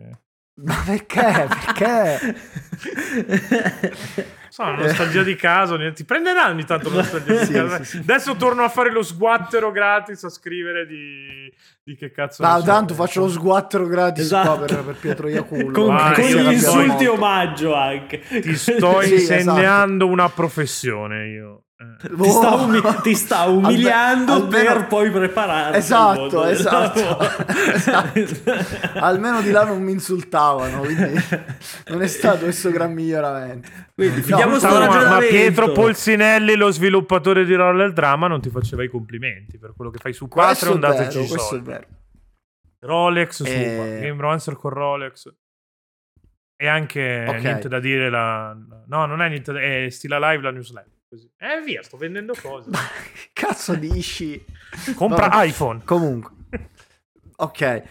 [0.63, 1.47] Ma perché?
[1.47, 2.35] Perché?
[4.49, 7.75] So, una nostalgia di caso, ti prenderà ogni tanto la nostalgia di Sì, caso.
[7.83, 7.97] sì, sì.
[7.99, 11.53] Adesso torno a fare lo sguattero gratis a scrivere di,
[11.83, 12.65] di che cazzo Ma ne so.
[12.65, 14.55] tanto faccio lo sguattero gratis Esatto.
[14.55, 15.71] qua per, per Pietro Iacullo.
[15.71, 18.19] con, Vai, con gli insulti omaggio anche.
[18.19, 21.61] Ti sto Sì, insegnando una professione io.
[21.79, 22.07] Eh.
[22.07, 25.77] Ti sta, umi- ti sta umiliando almeno- per poi prepararti.
[25.77, 27.19] Esatto, esatto.
[27.71, 28.19] Esatto.
[28.95, 31.13] Almeno di là non mi insultavano, quindi
[31.89, 33.69] non è stato questo gran miglioramento.
[33.93, 35.19] Quindi No, ma- ma.
[35.19, 39.99] Pietro Polsinelli, lo sviluppatore di Roller Drama, non ti faceva i complimenti per quello che
[39.99, 40.79] fai su Questo è Patreon.
[40.79, 41.69] vero, Dateci i questo è soldi.
[41.69, 41.87] vero.
[42.79, 43.99] Rolex su Eh.
[44.01, 45.31] Game Romancer con Rolex.
[46.59, 47.35] E anche Ok.
[47.35, 48.09] niente da dire.
[48.09, 48.55] La-
[48.87, 50.95] no, non è niente da è Stila Live la newsletter.
[51.09, 51.29] Così.
[51.37, 52.69] Eh, via, sto vendendo cose.
[52.69, 54.43] Che cazzo dici?
[54.95, 55.45] Compra Vabbè.
[55.45, 55.81] iPhone.
[55.85, 56.31] Comunque,
[57.37, 57.83] ok.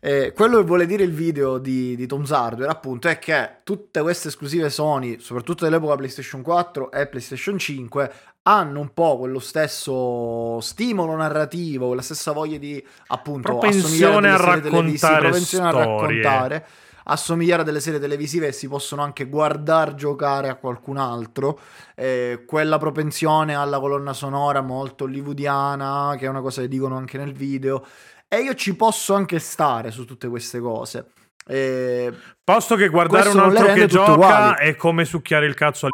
[0.00, 4.00] Eh, quello che vuole dire il video di, di Tom's Hardware, appunto, è che tutte
[4.00, 8.12] queste esclusive Sony, soprattutto dell'epoca PlayStation 4 e PlayStation 5,
[8.44, 14.36] hanno un po' quello stesso stimolo narrativo, quella stessa voglia di appunto Propensione assomigliare a
[14.36, 16.66] raccontare propensione a raccontare,
[17.04, 21.58] assomigliare a delle serie televisive e si possono anche guardare giocare a qualcun altro.
[21.94, 27.18] Eh, quella propensione alla colonna sonora molto hollywoodiana, che è una cosa che dicono anche
[27.18, 27.84] nel video.
[28.28, 31.06] E io ci posso anche stare su tutte queste cose.
[31.46, 32.12] Eh,
[32.44, 34.56] Posto che guardare un altro che gioca uguali.
[34.58, 35.92] è come succhiare il cazzo al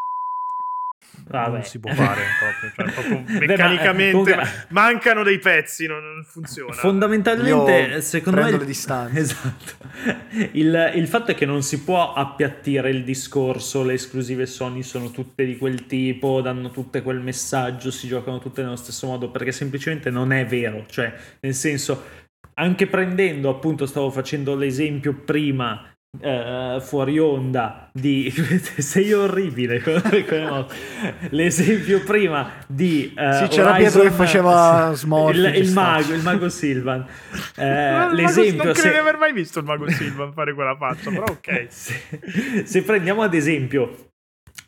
[1.29, 1.51] Vabbè.
[1.51, 5.87] non si può fare proprio, cioè, proprio Beh, ma, eh, meccanicamente comunque- mancano dei pezzi,
[5.87, 6.72] non, non funziona.
[6.72, 8.51] Fondamentalmente, Io secondo me.
[8.51, 9.18] le distanze.
[9.18, 9.87] Esatto.
[10.53, 13.83] Il, il fatto è che non si può appiattire il discorso.
[13.83, 18.62] Le esclusive Sony sono tutte di quel tipo, danno tutte quel messaggio, si giocano tutte
[18.62, 20.85] nello stesso modo, perché semplicemente non è vero.
[20.89, 22.03] Cioè, nel senso,
[22.55, 25.85] anche prendendo, appunto, stavo facendo l'esempio prima.
[26.21, 28.33] Eh, fuori onda di
[28.79, 29.83] sei orribile
[31.31, 36.23] l'esempio prima di eh, Sì, c'era Pietro Horizon- che faceva smorfie, il, il mago il
[36.23, 37.07] mago Silvan.
[37.57, 41.11] Mago- l'esempio non credo se- di aver mai visto il mago Silvan fare quella faccia,
[41.11, 41.67] però ok.
[41.69, 41.95] se,
[42.65, 44.07] se prendiamo ad esempio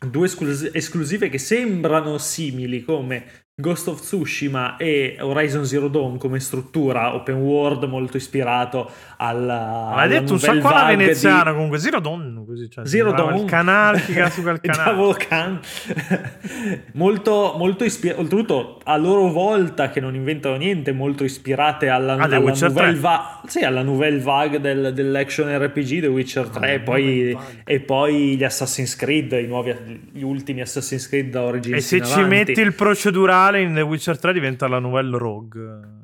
[0.05, 3.23] due esclus- esclusive che sembrano simili come
[3.61, 10.01] Ghost of Tsushima e Horizon Zero Dawn come struttura open world molto ispirato alla Ma
[10.01, 13.35] hai detto un sacco alla vague di- veneziana comunque Zero Dawn così cioè, Zero Dawn
[13.37, 15.59] il canale che su quel canale
[16.93, 22.23] molto molto ispirate oltretutto a loro volta che non inventano niente molto ispirate alla, Ah,
[22.23, 22.93] alla nouvelle 3.
[22.95, 27.61] va- sì, alla nouvelle vague del- dell'action RPG The Witcher 3 e, poi, vague.
[27.65, 29.73] e poi gli Assassin's Creed i nuovi,
[30.11, 34.17] gli ultimi Assassin's Creed da Origins e se ci metti il procedurale in The Witcher
[34.19, 35.99] 3 diventa la nouvelle Rogue eh.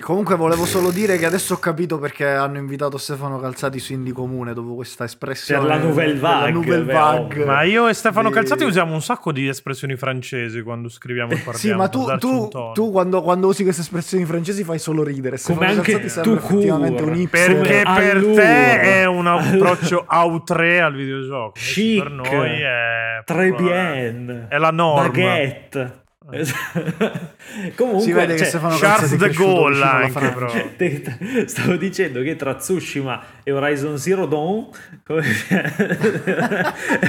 [0.00, 4.12] Comunque volevo solo dire che adesso ho capito perché hanno invitato Stefano Calzati su Indie
[4.12, 7.44] Comune dopo questa espressione Per la nouvelle vague, nouvelle vague.
[7.44, 11.36] ma io e Stefano di- Calzati usiamo un sacco di espressioni francesi quando scriviamo e
[11.44, 15.36] parliamo Sì, ma tu, tu- tu quando, quando usi queste espressioni francesi fai solo ridere.
[15.36, 17.56] Stefano Come anche Calzati tout effettivamente un perché hipster.
[17.56, 22.02] Come- per te è un approccio outre al videogioco Chic.
[22.02, 26.00] per noi è Très bien è la norma baguette
[27.74, 30.48] comunque Si vede che cioè, Charles vicino alla anche, però.
[31.46, 34.68] Stavo dicendo che tra Tsushima e Horizon Zero Dawn
[35.04, 35.22] come...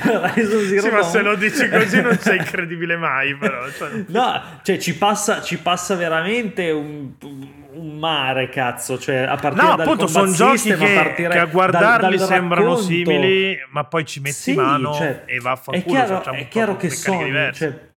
[0.06, 3.90] Horizon Zero sì ma Dawn se lo dici così non sei incredibile mai però cioè,
[4.08, 8.98] No, cioè ci passa, ci passa veramente un, un mare, cazzo.
[8.98, 12.66] Cioè, a partire No, dal appunto, sono giochi che, che a dal- guardarli dal sembrano
[12.68, 12.84] racconto.
[12.88, 16.76] simili, ma poi ci metti Sì, mano cioè, e va a È chiaro, è chiaro
[16.76, 17.92] che cioè,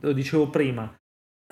[0.00, 0.92] lo dicevo prima,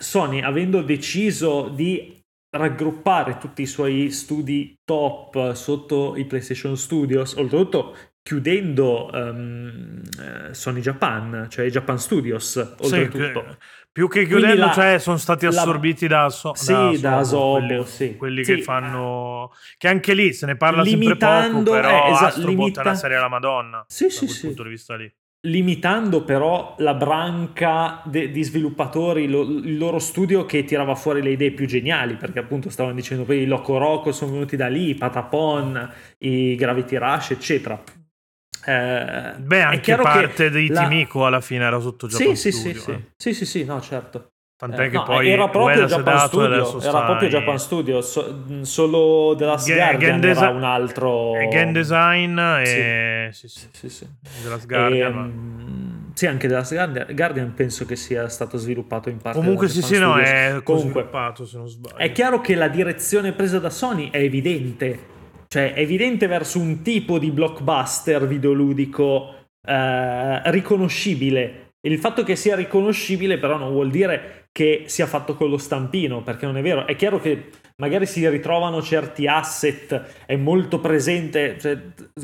[0.00, 2.20] Sony avendo deciso di
[2.56, 11.46] raggruppare tutti i suoi studi top sotto i PlayStation Studios, oltretutto chiudendo eh, Sony Japan,
[11.50, 13.40] cioè Japan Studios, Sì, oltretutto.
[13.44, 13.56] che-
[13.92, 17.84] più che chiudendo, la- cioè, sono stati la- assorbiti da, so, Sì, da Asobo, quelli,
[17.86, 18.16] sì.
[18.16, 18.54] quelli Sì.
[18.56, 22.48] che fanno che anche lì se ne parla sempre Limitando, poco, però eh, esa- Astrobot
[22.58, 24.46] limita- è una serie alla Madonna Sì, da sì, quel sì.
[24.46, 25.12] punto di vista lì.
[25.44, 31.30] Limitando però la branca de- di sviluppatori, lo- il loro studio che tirava fuori le
[31.30, 34.90] idee più geniali, perché appunto stavano dicendo poi i Loco Roco sono venuti da lì,
[34.90, 37.82] i Patapon, i Gravity Rush, eccetera.
[38.66, 42.80] Eh, Beh, anche parte dei la- Timico alla fine era sotto Sì, sì, sì, Studio,
[42.80, 42.90] sì.
[42.92, 43.00] eh.
[43.16, 44.30] sì, sì, sì, no, certo.
[44.56, 48.44] Tant'è Eh, che no, poi era proprio Japan e Studio, era proprio Japan Studio, so-
[48.62, 51.34] solo The Last Ga- Guardian game era un altro...
[51.34, 54.06] e game design e sì, sì, Sì, sì.
[54.48, 59.18] Last Guardian, ma- Ehm, sì, anche Last Guardian, Guardian penso che sia stato sviluppato in
[59.18, 60.28] parte Comunque sì, sì, no, Studios.
[60.28, 61.96] è Comunque, sviluppato se non sbaglio.
[61.96, 64.98] È chiaro che la direzione presa da Sony è evidente,
[65.48, 69.34] cioè è evidente verso un tipo di blockbuster videoludico
[69.66, 71.72] eh, riconoscibile.
[71.80, 75.58] E il fatto che sia riconoscibile però non vuol dire che sia fatto con lo
[75.58, 76.86] stampino, perché non è vero.
[76.86, 81.76] È chiaro che magari si ritrovano certi asset, è molto presente cioè,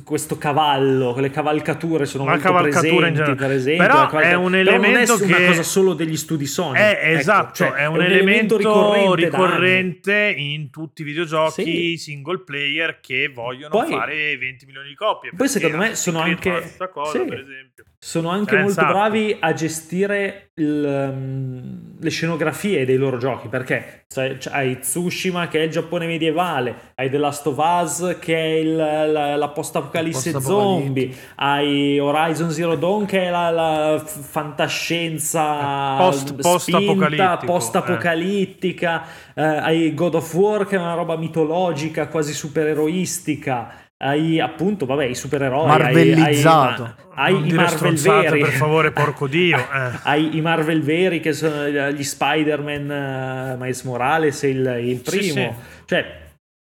[0.04, 3.84] questo cavallo, le cavalcature sono La molto presenti, per esempio.
[3.84, 6.78] Però cavalca- è un però non elemento è una che- cosa solo degli studi Sony.
[6.78, 10.54] È Ecco, esatto, cioè, è un, elemento, ricorrente, ricorrente, anni.
[10.54, 11.96] in tutti i videogiochi Sì.
[11.96, 15.32] single player che vogliono Poi- fare 20 milioni di copie.
[15.36, 17.24] Poi secondo me sono anche- cosa, sì.
[17.24, 17.84] per esempio.
[18.02, 23.18] Sono anche Ce n'è un molto bravi a gestire il, um, le scenografie dei loro
[23.18, 27.56] giochi perché sai, c- hai Tsushima che è il Giappone medievale, hai The Last of
[27.58, 33.50] Us che è il- la, la post-apocalisse zombie, hai Horizon Zero Dawn che è la,
[33.50, 41.16] la fantascienza Eh, post- spinta, post-apocalittica, eh, hai God of War che è una roba
[41.16, 43.72] mitologica, quasi supereroistica.
[44.02, 45.60] Hai appunto, vabbè, i supereroi.
[45.62, 46.94] hai- Marvellizzato.
[47.14, 48.40] Hai, hai non i Marvel veri.
[48.40, 49.58] per favore, porco Dio.
[49.60, 49.90] eh.
[50.04, 55.56] Hai i Marvel veri che sono gli Spider-Man, eh, Miles Morales, il, il Sì, primo.
[55.60, 55.82] sì.
[55.84, 56.18] Cioè,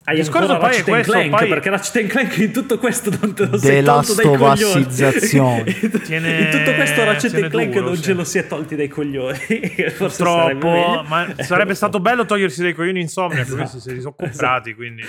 [0.08, 3.48] hai ancora poi Ratchet questo, Clank, poi- perché Ratchet Clank in tutto questo non te
[3.48, 4.86] lo sei tolto dai coglioni.
[6.06, 8.04] Tiene- in tutto questo Ratchet Clank duro, non sì.
[8.04, 9.38] ce lo si è tolti dai coglioni.
[9.98, 11.04] Forse sarebbe Troppo, meglio.
[11.08, 13.56] ma sarebbe stato bello togliersi dai coglioni insomnia, Esatto.
[13.58, 15.02] questi se li sono comprati, quindi...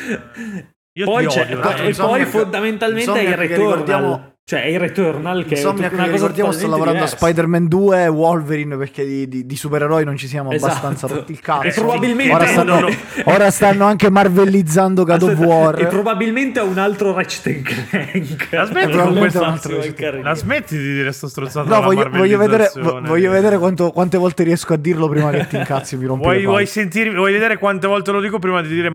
[0.96, 1.00] eh.
[1.00, 1.88] Io Poi c'è, odio, dai.
[1.90, 4.34] e poi fondamentalmente è il Returnal.
[4.48, 7.16] Cioè, è il Returnal che Insomma, è che una cosa ricordiamo totalmente lavorando a diversa.
[7.16, 10.70] Spider-Man 2 e Wolverine perché di, di- di supereroi non ci siamo Esatto.
[10.72, 11.66] abbastanza rotti il cazzo.
[11.66, 12.94] E probabilmente ora, stanno, no, no.
[13.34, 15.80] ora stanno anche marvellizzando God of Aspetta, War.
[15.80, 18.48] E probabilmente un altro Ratchet Clank.
[18.52, 19.82] La smetti un altro.
[20.22, 24.44] La smetti di dire sto strozzato No, voglio, voglio vedere, voglio vedere quanto- quante volte
[24.44, 26.52] riesco a dirlo prima che ti incazzi e mi rompi Vuoi, le palle.
[26.54, 28.92] vuoi sentire, vuoi vedere quante volte lo dico prima di dire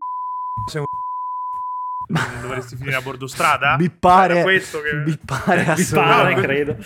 [0.66, 0.86] sei un
[2.42, 3.76] dovresti finire a bordo strada?
[4.34, 4.94] Era questo che...
[4.96, 6.42] Mi pare, assolutamente.
[6.42, 6.78] credo.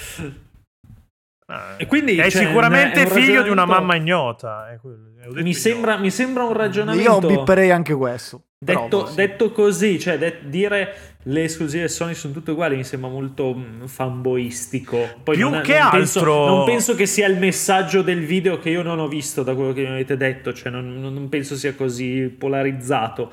[1.47, 4.71] Ah, E quindi, è cioè, sicuramente è figlio di una mamma ignota.
[4.71, 7.09] è quello, ho detto Mi sembra, mi sembra un ragionamento.
[7.11, 8.41] Io bipperei anche questo.
[8.57, 9.15] però Detto, sì.
[9.15, 10.95] detto così, cioè de- dire
[11.27, 14.97] le esclusive Sony sono tutte uguali mi sembra molto mm, fanboistico.
[15.23, 18.57] Poi Più non, che non penso, altro- non penso che sia il messaggio del video
[18.57, 21.55] che io non ho visto da quello che mi avete detto, cioè non- non penso
[21.55, 23.31] sia così polarizzato.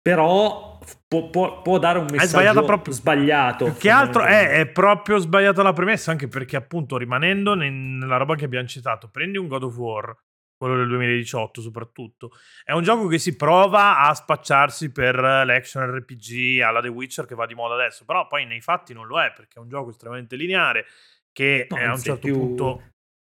[0.00, 0.69] Però
[1.10, 3.64] può, può- può dare un messaggio proprio- sbagliato.
[3.64, 8.16] Più che altro è, è proprio sbagliata la premessa, anche perché appunto rimanendo nel- nella
[8.16, 10.16] roba che abbiamo citato, prendi un God of War,
[10.56, 12.30] quello del 2018 soprattutto,
[12.62, 17.34] è un gioco che si prova a spacciarsi per l'action RPG alla The Witcher che
[17.34, 19.90] va di moda adesso, però poi nei fatti non lo è perché è un gioco
[19.90, 20.84] estremamente lineare
[21.32, 22.82] che No, a un certo più- punto...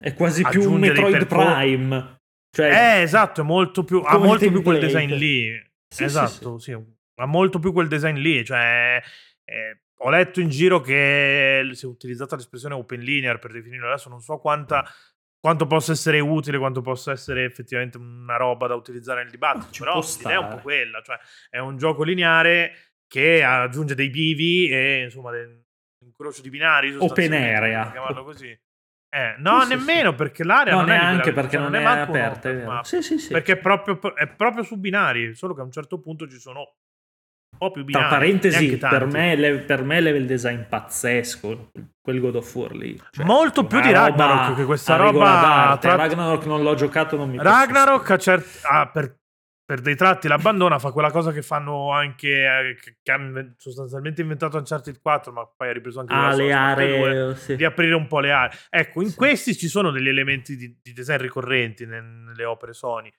[0.01, 2.15] È quasi più un Metroid percor- Prime.
[2.49, 5.51] Cioè, Eh, esatto, è molto più, ha molto più quel design lì.
[5.87, 6.75] Sì, esatto, sì,
[7.15, 8.43] ha molto più quel design lì.
[8.43, 9.01] Cioè,
[9.43, 14.09] eh, ho letto in giro che si è utilizzata l'espressione open linear per definirlo adesso,
[14.09, 14.83] non so quanta,
[15.39, 19.71] quanto possa essere utile, quanto possa essere effettivamente una roba da utilizzare nel dibattito.
[19.71, 21.17] Ci però l'idea è un po' quella, cioè
[21.49, 25.61] è un gioco lineare che aggiunge dei bivi e insomma un
[26.03, 26.95] incrocio di binari.
[26.97, 27.91] Open area.
[27.91, 28.57] chiamarlo così.
[29.13, 31.75] Eh, no, Sì, sì, nemmeno perché l'area No, non è neanche libera, perché cioè, non
[31.75, 32.83] è aperta, è map.
[32.85, 33.33] Sì, sì, sì.
[33.33, 36.77] Perché è proprio, è proprio su binari, solo che a un certo punto ci sono
[37.61, 38.07] po' più binari.
[38.07, 42.99] Tra parentesi, per me, per me level design pazzesco, quel God of War lì.
[43.11, 45.87] Cioè, Molto più di roba Ragnarok, che questa roba d'arte.
[45.87, 49.15] tra- Ragnarok non l'ho giocato, non mi Ragnarok a cer- ah, per,
[49.63, 54.57] per dei tratti l'abbandona, fa quella cosa che fanno anche, eh, che, hanno sostanzialmente inventato
[54.57, 57.35] Uncharted 4, ma poi ha ripreso anche Ah, le Last of Us Part 2, aree...
[57.35, 57.55] sì.
[57.57, 58.57] di aprire un po' le aree.
[58.71, 59.15] Ecco, in Sì.
[59.15, 63.11] questi ci sono degli elementi di, di design ricorrenti nel- nelle opere Sony.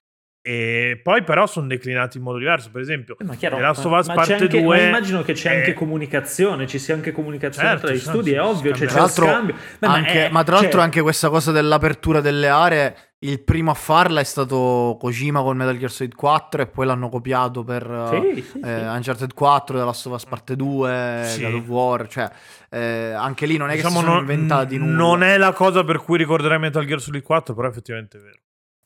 [0.45, 2.71] E poi però sono declinati in modo diverso.
[2.73, 4.87] Per esempio, Eh, Ma, chiaro, The Last ma- of Us ma parte anche- 2 ma
[4.89, 8.35] immagino che c'è è- anche comunicazione, ci sia anche comunicazione Certo, tra gli studi, sì,
[8.37, 8.89] è ovvio, c'è, scambio.
[8.89, 9.55] c'è l'altro, scambio.
[9.79, 13.41] Beh, ma anche- è- ma tra l'altro cioè, anche questa cosa dell'apertura delle aree, il
[13.41, 17.63] primo a farla è stato Kojima con Metal Gear Solid 4 e poi l'hanno copiato
[17.63, 18.61] per Sì, sì, sì.
[18.65, 21.43] eh, Uncharted 4, The Last of Us Parte 2, Sì.
[21.43, 22.29] God of War, cioè
[22.69, 24.97] eh, anche lì non è che diciamo, si sono non, inventati nulla.
[24.97, 28.39] non è la cosa per cui ricorderai Metal Gear Solid 4, però effettivamente è vero.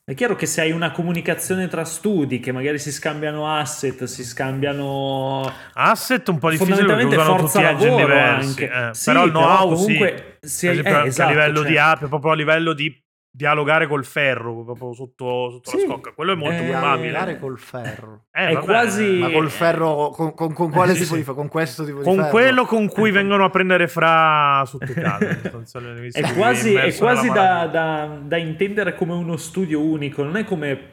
[0.09, 4.23] È chiaro che se hai una comunicazione tra studi, che magari si scambiano asset, si
[4.23, 8.47] scambiano Asset un po' difficile perché usano forza tutti engine lavoro diversi.
[8.47, 8.87] anche.
[8.89, 8.93] eh.
[8.93, 9.83] Sì, però il know-how sì.
[9.83, 13.05] comunque Per esempio, eh, esatto, a livello cioè- di app, proprio a livello di,
[13.37, 15.77] dialogare col ferro proprio sotto, sotto Sì.
[15.77, 16.11] la scocca.
[16.13, 17.09] Quello è molto Eh, probabile.
[17.09, 18.23] Dialogare col ferro.
[18.31, 21.17] Eh, È vabbè, quasi- Ma col ferro, con, con- con quale Sì, tipo sì.
[21.19, 21.35] di ferro?
[21.35, 22.29] Con questo tipo di Con ferro?
[22.31, 25.17] quello con cui vengono a prendere fra sotto casa.
[26.11, 30.89] È quasi, è quasi da, da- da intendere come uno studio unico, non è come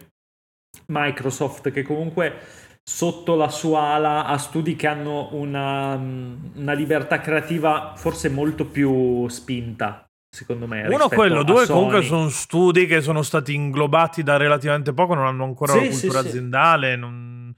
[0.89, 2.35] Microsoft che comunque
[2.83, 9.27] sotto la sua ala ha studi che hanno una, una libertà creativa forse molto più
[9.29, 10.05] spinta,
[10.35, 10.87] secondo me.
[10.89, 15.45] Uno quello, due comunque sono studi che sono stati inglobati da relativamente poco, non hanno
[15.45, 16.29] ancora Sì, una sì, cultura sì.
[16.29, 16.97] aziendale.
[16.97, 17.55] non-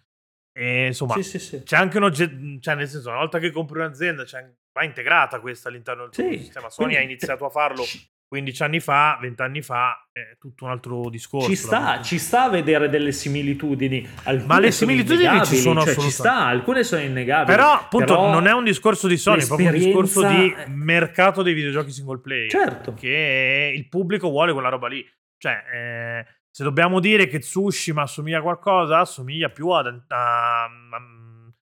[0.58, 1.62] E insomma, Sì, sì, sì.
[1.64, 5.38] c'è anche un oggetto, cioè nel senso, una volta che compri un'azienda, c'è, va integrata
[5.40, 6.70] questa all'interno del Sì, sistema.
[6.70, 7.82] Sony quindi- ha iniziato a farlo
[8.28, 11.48] 15 anni fa, 20 anni fa, è tutto un altro discorso.
[11.48, 14.06] Ci sta, ci sta a vedere delle similitudini.
[14.24, 17.56] Alcune Ma le similitudini ci sono cioè, ci sta, alcune sono innegabili.
[17.56, 21.42] Però, appunto, Però non è un discorso di Sony, è proprio un discorso di mercato
[21.42, 22.50] dei videogiochi single player.
[22.50, 22.94] Certo.
[22.94, 25.04] Che il pubblico vuole quella roba lì.
[25.38, 30.70] Cioè, eh, se dobbiamo dire che Tsushima assomiglia a qualcosa, assomiglia più ad, a- a-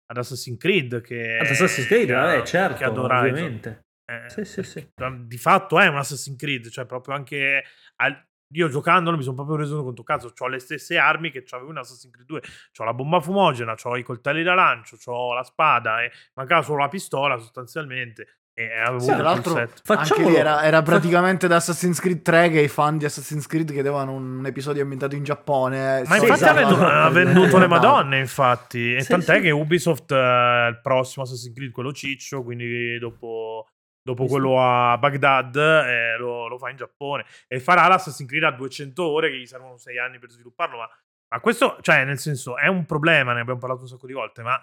[0.05, 3.29] ad Assassin's Creed che Ad Assassin's Creed, che vabbè, che certo, ad Horizon.
[3.29, 3.81] ovviamente.
[4.09, 4.89] Eh, Sì, sì, sì.
[5.25, 7.63] Di fatto è un Assassin's Creed, cioè proprio anche...
[7.97, 11.69] al- io giocandolo mi sono proprio reso conto, cazzo, ho le stesse armi che avevo
[11.69, 12.41] in Assassin's Creed 2.
[12.79, 16.79] Ho la bomba fumogena, ho i coltelli da lancio, ho la spada e mancava solo
[16.79, 18.39] la pistola sostanzialmente.
[18.59, 20.35] E avevo Sì, tutto tra l'altro, Facciamolo.
[20.35, 24.39] era, era praticamente da Assassin's Creed 3 che i fan di Assassin's Creed chiedevano un,
[24.39, 25.99] un episodio ambientato in Giappone.
[26.07, 26.55] Ma Sony infatti ha esatto.
[26.55, 28.95] venduto, ha venduto le madonne, infatti.
[28.95, 29.41] E Sì, tant'è sì.
[29.43, 33.67] che Ubisoft eh, il prossimo Assassin's Creed, quello ciccio, quindi dopo,
[34.01, 34.33] dopo Sì, sì.
[34.33, 37.25] quello a Baghdad, eh, lo, lo fa in Giappone.
[37.47, 40.77] E farà l'Assassin's Creed a 200 ore, che gli servono 6 anni per svilupparlo.
[40.77, 40.89] Ma,
[41.31, 44.41] ma questo, cioè, nel senso, è un problema, ne abbiamo parlato un sacco di volte,
[44.41, 44.61] ma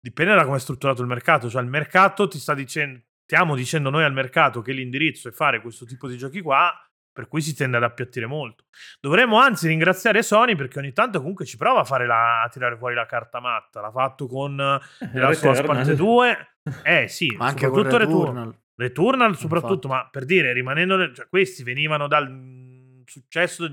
[0.00, 1.48] dipende da come è strutturato il mercato.
[1.48, 5.60] Cioè, il mercato ti sta dicendo, stiamo dicendo noi al mercato che l'indirizzo è fare
[5.60, 6.72] questo tipo di giochi qua,
[7.16, 8.66] per cui si tende ad appiattire molto.
[9.00, 12.76] Dovremmo anzi ringraziare Sony perché ogni tanto comunque ci prova a, fare la, a tirare
[12.76, 13.80] fuori la carta matta.
[13.80, 15.64] L'ha fatto con eh, Us Returnal.
[15.64, 16.50] Parte 2.
[16.82, 18.24] Eh sì, Ma anche con soprattutto Returnal.
[18.26, 18.64] Returnal.
[18.76, 21.12] Returnal soprattutto, ma per dire, rimanendo...
[21.12, 23.70] Cioè, questi venivano dal mm, successo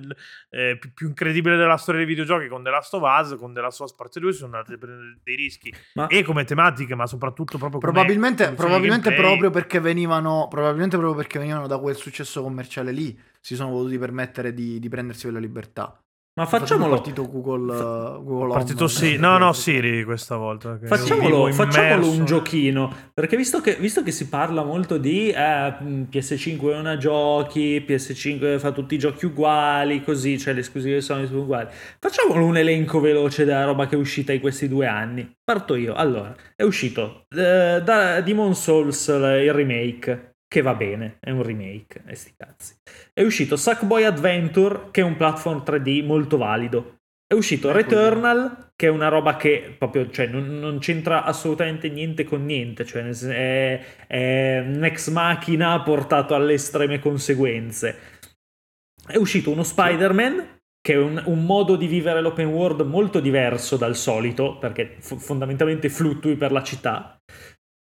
[0.50, 3.82] eh, più, incredibile della storia dei videogiochi con The Last of Us, con The Last
[3.82, 5.74] of Us Parte 2 si sono andati a prendere dei rischi.
[5.94, 11.18] Ma e come tematiche, ma soprattutto proprio come Probabilmente, probabilmente proprio perché venivano probabilmente proprio
[11.18, 15.40] perché venivano da quel successo commerciale lì si sono potuti permettere di, di prendersi quella
[15.40, 15.98] libertà.
[16.36, 16.94] Ma facciamolo.
[16.94, 17.78] È partito Google,
[18.24, 18.54] Google Home.
[18.54, 20.80] Partito sì, no, no, Siri questa volta.
[20.80, 25.76] che Facciamolo, facciamolo un giochino, perché visto che, visto che si parla molto di eh,
[25.80, 31.02] mh, PS5 non ha giochi, PS5 fa tutti i giochi uguali, così, cioè le esclusive
[31.02, 31.68] Sony sono uguali,
[32.00, 35.32] facciamolo un elenco veloce della roba che è uscita in questi due anni.
[35.44, 41.32] Parto io, allora, è uscito eh, da Demon Souls il remake, che va bene, è
[41.32, 42.76] un remake, e sti cazzi.
[43.12, 46.98] È uscito Sackboy Adventure, che è un platform 3D molto valido.
[47.26, 47.72] È uscito.
[47.72, 52.86] Returnal, che è una roba che proprio cioè, non, non c'entra assolutamente niente con niente,
[52.86, 57.98] cioè è, è un ex machina portato alle estreme conseguenze.
[59.08, 63.76] È uscito uno Spider-Man, che è un, un modo di vivere l'open world molto diverso
[63.76, 67.18] dal solito, perché f- fondamentalmente fluttui per la città.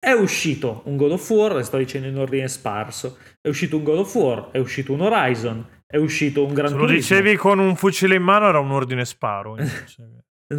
[0.05, 3.19] È uscito un God of War, le sto dicendo in ordine sparso.
[3.41, 6.75] È uscito un God of War, è uscito un Horizon, è uscito un Gran Se
[6.75, 7.17] lo Turismo.
[7.17, 9.57] dicevi con un fucile in mano era un ordine sparo.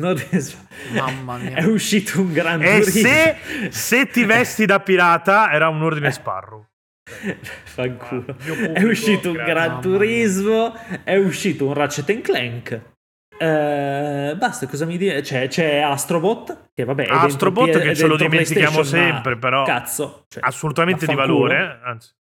[0.93, 1.55] Mamma mia.
[1.57, 3.01] È uscito un Gran e Turismo.
[3.09, 3.35] se,
[3.69, 6.69] se ti vesti da pirata era un ordine sparro.
[7.65, 8.23] Fanculo.
[8.29, 9.35] Ah, È uscito un.
[9.35, 10.73] Gran Mamma Turismo,
[11.03, 12.81] è uscito un Ratchet and Clank.
[13.43, 15.19] Eh, basta, cosa mi dire?
[15.21, 19.37] C'è, c'è Astrobot, che vabbè, dentro Astrobot P- che ce lo dentro dimentichiamo ma sempre,
[19.37, 20.25] però Cazzo.
[20.29, 21.79] cioè, assolutamente di valore.
[21.83, 22.13] Anzi,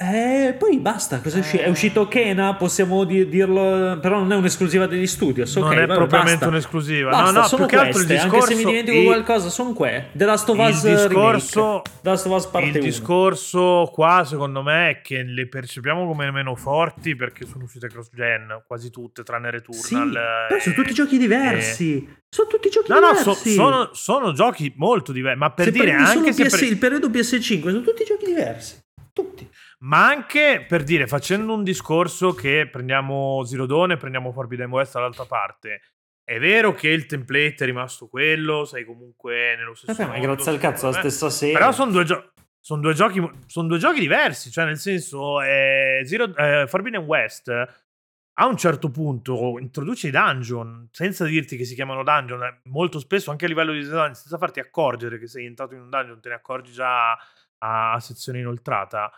[0.00, 1.62] Eh, poi basta, cosa è uscito?
[1.64, 1.70] È Eh.
[1.70, 5.94] uscito Kena, possiamo di- dirlo, però non è un'esclusiva degli studios, ok, non è vabbè,
[5.94, 6.46] propriamente basta.
[6.46, 7.10] un'esclusiva.
[7.10, 8.36] Basta, no, no, sono più che altro il queste, discorso.
[8.44, 10.06] anche se mi dimentico il- qualcosa, sono que.
[10.12, 11.90] The Last of il Us discorso, remake.
[12.02, 12.84] The Last of Us parte il 1.
[12.84, 18.62] discorso qua, secondo me, è che le percepiamo come meno forti perché sono uscite cross-gen,
[18.68, 19.82] quasi tutte, tranne Returnal.
[19.82, 22.08] Sì, eh, però sono tutti giochi diversi.
[22.28, 23.50] Sono tutti giochi No, no, diversi.
[23.50, 26.78] so- sono, sono giochi molto diversi, ma per se dire anche se PS pre- il
[26.78, 28.78] periodo PS5 sono tutti giochi diversi.
[29.12, 29.48] Tutti.
[29.80, 34.94] Ma anche per dire, facendo un discorso che prendiamo Zero Dawn e prendiamo Forbidden West
[34.94, 35.80] dall'altra parte.
[36.24, 40.52] È vero che il template è rimasto quello, sei comunque nello stesso Vabbè, ma grazie
[40.52, 41.54] al cazzo, la stessa serie.
[41.56, 46.02] Però sono due, gio- son due giochi sono due giochi diversi, cioè nel senso eh,
[46.04, 51.74] Zero, eh, Forbidden West a un certo punto introduce i dungeon senza dirti che si
[51.74, 55.46] chiamano dungeon, eh, molto spesso anche a livello di design, senza farti accorgere che sei
[55.46, 57.18] entrato in un dungeon, te ne accorgi già
[57.58, 59.10] a sezione inoltrata.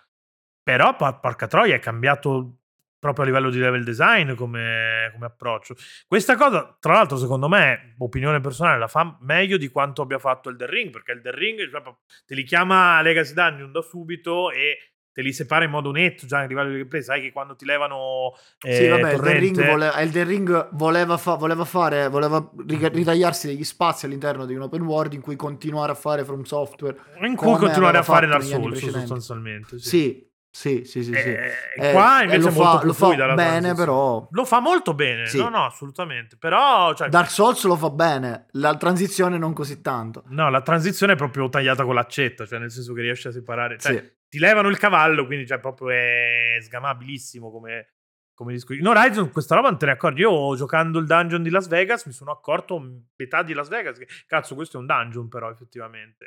[0.62, 2.54] Però, porca troia, è cambiato
[3.00, 5.74] proprio a livello di level design come, come approccio.
[6.06, 10.50] Questa cosa, tra l'altro, secondo me, opinione personale, la fa meglio di quanto abbia fatto
[10.50, 14.50] il The Ring, perché il The Ring proprio, te li chiama Legacy Dungeon da subito
[14.50, 14.76] e
[15.12, 17.02] te li separa in modo netto già a livello di gameplay.
[17.02, 18.32] Sai che quando ti levano.
[18.60, 22.08] Eh, Sì, vabbè, il The torrente- Ring, voleva, il The Ring voleva, fa- voleva fare,
[22.08, 26.42] voleva ritagliarsi degli spazi all'interno di un open world in cui continuare a fare From
[26.42, 26.96] Software.
[27.22, 29.78] in cui continuare a fare Dark Souls sostanzialmente.
[29.78, 29.88] Sì.
[29.88, 31.12] Sì, sì, sì, sì.
[31.14, 31.28] sì.
[31.30, 33.74] Eh, Eh, qua e invece lo è molto fa, lo fa bene, transizione.
[33.74, 34.28] però.
[34.30, 35.38] Lo fa molto bene, Sì.
[35.38, 36.36] no, no, assolutamente.
[36.36, 40.24] Però, cioè, Dark Souls lo fa bene, la transizione non così tanto.
[40.28, 43.78] no, la transizione è proprio tagliata con l'accetta, cioè nel senso che riesce a separare.
[43.78, 44.12] Cioè, Sì.
[44.28, 47.94] ti levano il cavallo, quindi cioè, proprio è sgamabilissimo come,
[48.40, 48.72] come disco.
[48.72, 50.22] In Horizon questa roba non te ne accorgi.
[50.22, 52.82] Io giocando il dungeon di Las Vegas mi sono accorto
[53.14, 56.24] metà di Las Vegas che cazzo questo è un dungeon però effettivamente.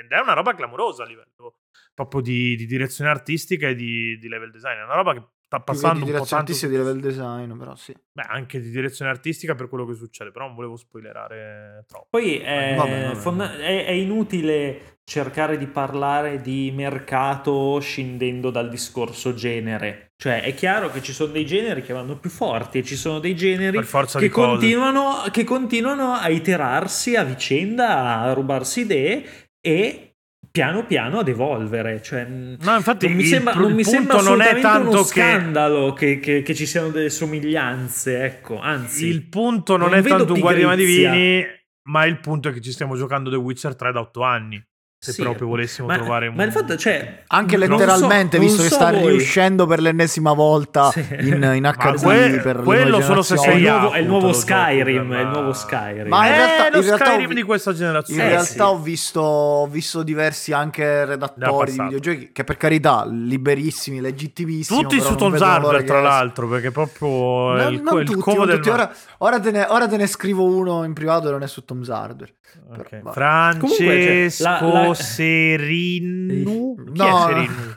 [0.00, 1.56] Ed è una roba clamorosa a livello
[1.92, 4.78] proprio di, di direzione artistica e di, di level design.
[4.78, 6.52] È una roba che sta passando di un po' tanto...
[6.52, 7.92] e di level design, però sì.
[8.12, 12.06] Beh, anche di direzione artistica per quello che succede, però non volevo spoilerare troppo.
[12.08, 13.14] Poi è, Vabbè, vabbè.
[13.16, 20.12] fonda- è- è inutile cercare di parlare di mercato scendendo dal discorso genere.
[20.16, 23.18] Cioè, è chiaro che ci sono dei generi che vanno più forti e ci sono
[23.18, 23.80] dei generi
[24.18, 29.24] che continuano, che continuano a iterarsi a vicenda, a rubarsi idee
[29.60, 30.09] e
[30.50, 32.02] piano piano ad evolvere.
[32.02, 34.60] Cioè, mh, No, infatti non mi il sembra, non mi sembra punto non è uno
[34.60, 39.06] tanto che- scandalo che, che- che ci siano delle somiglianze, ecco, anzi.
[39.06, 41.10] Il punto non, non è tanto Guardiani pigrizia.
[41.12, 41.46] Divini,
[41.84, 44.62] ma il punto è che ci stiamo giocando The Witcher 3 da 8 anni.
[45.02, 46.34] Se Sì, proprio volessimo ma, trovare un...
[46.34, 49.12] ma il fatto cioè Anche letteralmente, so- visto che so sta voi.
[49.12, 51.02] riuscendo per l'ennesima volta Sì.
[51.20, 55.14] in, in HD que- per quello solo se è sei nuovo, è il nuovo Skyrim,
[55.14, 56.06] è il nuovo Skyrim.
[56.06, 58.22] Ma in eh, realtà- lo in realtà Skyrim ho- di questa In generazione.
[58.24, 58.60] Eh, realtà sì.
[58.60, 64.82] ho, visto, ho visto diversi anche redattori di videogiochi che per carità liberissimi, legittimissimi.
[64.82, 68.46] Tutti su Tom's che tra l'altro, perché proprio Non, il, non il tutti, covo non
[68.48, 68.68] del tutti.
[68.68, 71.64] Ora, ora te ne, ora te ne scrivo uno in privato e non è su
[71.64, 72.34] Tom's Hardware.
[72.72, 72.88] Ok.
[72.88, 73.12] Però, vabbè.
[73.12, 76.74] Francesco La- Serinu.
[76.92, 77.28] Chi No.
[77.28, 77.76] è Serinu?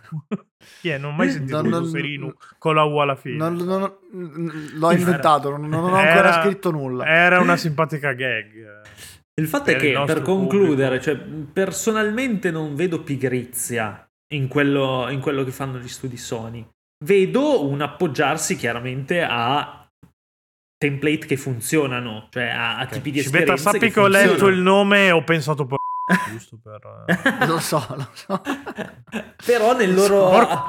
[0.81, 0.97] Chi è?
[0.97, 3.35] Non ho mai sentito Non- non- Serinu con la U alla fine.
[3.37, 7.05] Non- non- non- l'ho inventato, non, non ho ancora Era- scritto nulla.
[7.05, 8.81] Era una simpatica gag.
[9.35, 15.07] Il fatto è per il che per concludere, cioè, personalmente non vedo pigrizia in quello,
[15.09, 16.63] in quello che fanno gli studi Sony.
[17.03, 19.87] Vedo un appoggiarsi chiaramente a
[20.77, 24.27] template che funzionano, cioè a, a tipi di Civetta, esperienze sappi che che ho letto
[24.29, 24.55] funzionano.
[24.57, 25.65] il nome e ho pensato
[26.29, 27.05] giusto per
[27.41, 28.41] eh, Lo so, lo so.
[29.45, 30.29] Però nel loro...
[30.29, 30.63] Porco-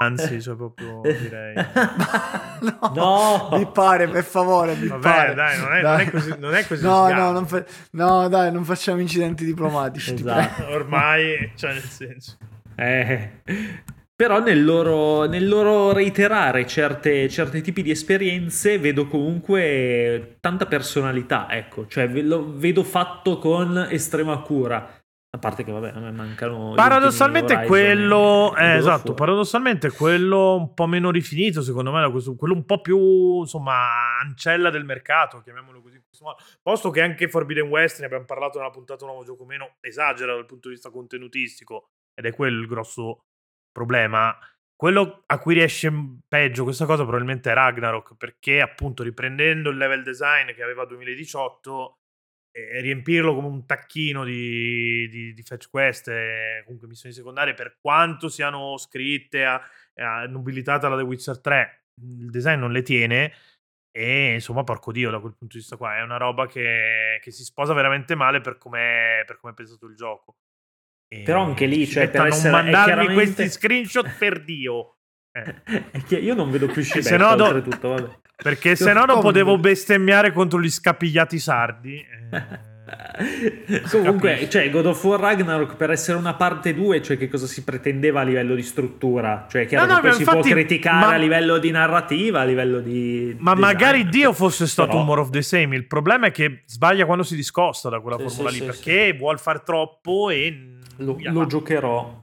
[0.00, 1.54] anzi, cioè proprio direi.
[2.60, 3.48] no, No.
[3.52, 5.34] mi pare, per favore, mi Vabbè, pare.
[5.34, 8.52] dai, non è, non è così, non è così No, no, non fa- no, dai,
[8.52, 10.14] non facciamo incidenti diplomatici.
[10.14, 10.68] ti Esatto.
[10.68, 12.36] Ormai, cioè nel senso.
[12.76, 13.42] Eh,
[14.18, 21.46] però nel loro, nel loro reiterare certe, certi tipi di esperienze vedo comunque tanta personalità,
[21.48, 25.00] ecco, cioè ve- lo vedo fatto con estrema cura.
[25.30, 26.72] A parte che, vabbè, a me mancano.
[26.74, 29.18] Paradossalmente ultimi quello, eh, esatto, War.
[29.18, 34.84] paradossalmente quello un po' meno rifinito, secondo me, quello un po' più, insomma, ancella del
[34.84, 36.02] mercato, chiamiamolo così.
[36.60, 40.46] Posto che anche Forbidden West, ne abbiamo parlato nella puntata Nuovo Gioco Meno, esagera dal
[40.46, 43.26] punto di vista contenutistico, ed è quello il grosso
[43.78, 44.36] problema.
[44.74, 45.90] Quello a cui riesce
[46.28, 51.98] peggio questa cosa probabilmente è Ragnarok, perché appunto riprendendo il level design che aveva 2018
[52.52, 57.78] e riempirlo come un tacchino di, di- di fetch quest e comunque missioni secondarie, per
[57.80, 59.60] quanto siano scritte a,
[59.96, 63.32] a nobilitate alla The Witcher 3, il design non le tiene.
[63.90, 67.30] E insomma, porco dio, da quel punto di vista qua è una roba che, che
[67.32, 70.36] si sposa veramente male per come è pensato il gioco.
[71.10, 74.96] E Però anche lì, cioè, Civetta, per non essere- mandarmi chiaramente- questi screenshot per dio.
[75.32, 78.08] Eh, io non vedo più se Scibetta, no do- oltretutto, vabbè.
[78.42, 79.32] perché se no Come?
[79.32, 81.96] devo bestemmiare contro gli scapigliati sardi.
[81.96, 82.66] eh.
[83.90, 84.48] Comunque, capisce.
[84.50, 88.20] cioè, God of War Ragnarok per essere una parte 2, cioè che cosa si pretendeva
[88.20, 89.46] a livello di struttura?
[89.48, 92.44] Cioè, chiaro No, no, che si infatti- può criticare ma- a livello di narrativa, a
[92.44, 93.36] livello di.
[93.38, 93.70] Ma design.
[93.70, 95.76] magari Dio fosse stato Però- un more of the same.
[95.76, 98.66] Il problema è che sbaglia quando si discosta da quella Sì, formula sì, lì sì,
[98.66, 100.77] perché vuol far troppo e.
[100.98, 102.22] Lo, lo giocherò.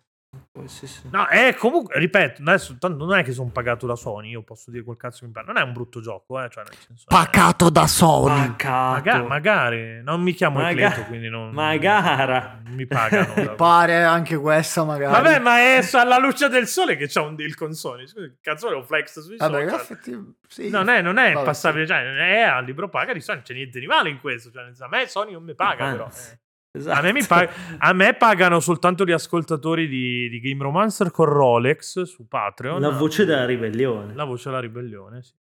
[0.65, 1.01] Sì, sì.
[1.11, 4.83] No, è comunque, ripeto, adesso non è che sono pagato da Sony, io posso dire
[4.83, 5.45] quel cazzo che mi pare.
[5.45, 8.47] Non è un brutto gioco, eh, cioè nel senso, eh, Pacato da Sony.
[8.63, 11.51] Maga- magari, non mi chiamo Maga- Ecleto, quindi non...
[11.51, 12.59] Magara.
[12.63, 13.33] non mi pagano.
[13.35, 15.11] Mi pare anche questa magari.
[15.13, 18.05] Vabbè, ma è alla luce del sole che c'ha un deal con Sony.
[18.07, 20.33] Scusi, cazzo, è un flex sui Vabbè, social.
[20.47, 20.69] sì.
[20.69, 23.53] Non è, non è Vabbè, passabile, cioè, è a libro paga di Sony, non c'è
[23.53, 24.51] niente di male in questo.
[24.51, 25.97] Cioè, a me Sony non mi paga, Anzi.
[25.97, 26.09] però.
[26.09, 26.39] eh.
[26.75, 26.99] Esatto.
[26.99, 31.25] A me, mi pag- a me pagano soltanto gli ascoltatori di, di Game Romancer con
[31.25, 32.81] Rolex su Patreon.
[32.81, 34.13] La voce della ribellione.
[34.13, 35.33] La voce della ribellione, sì.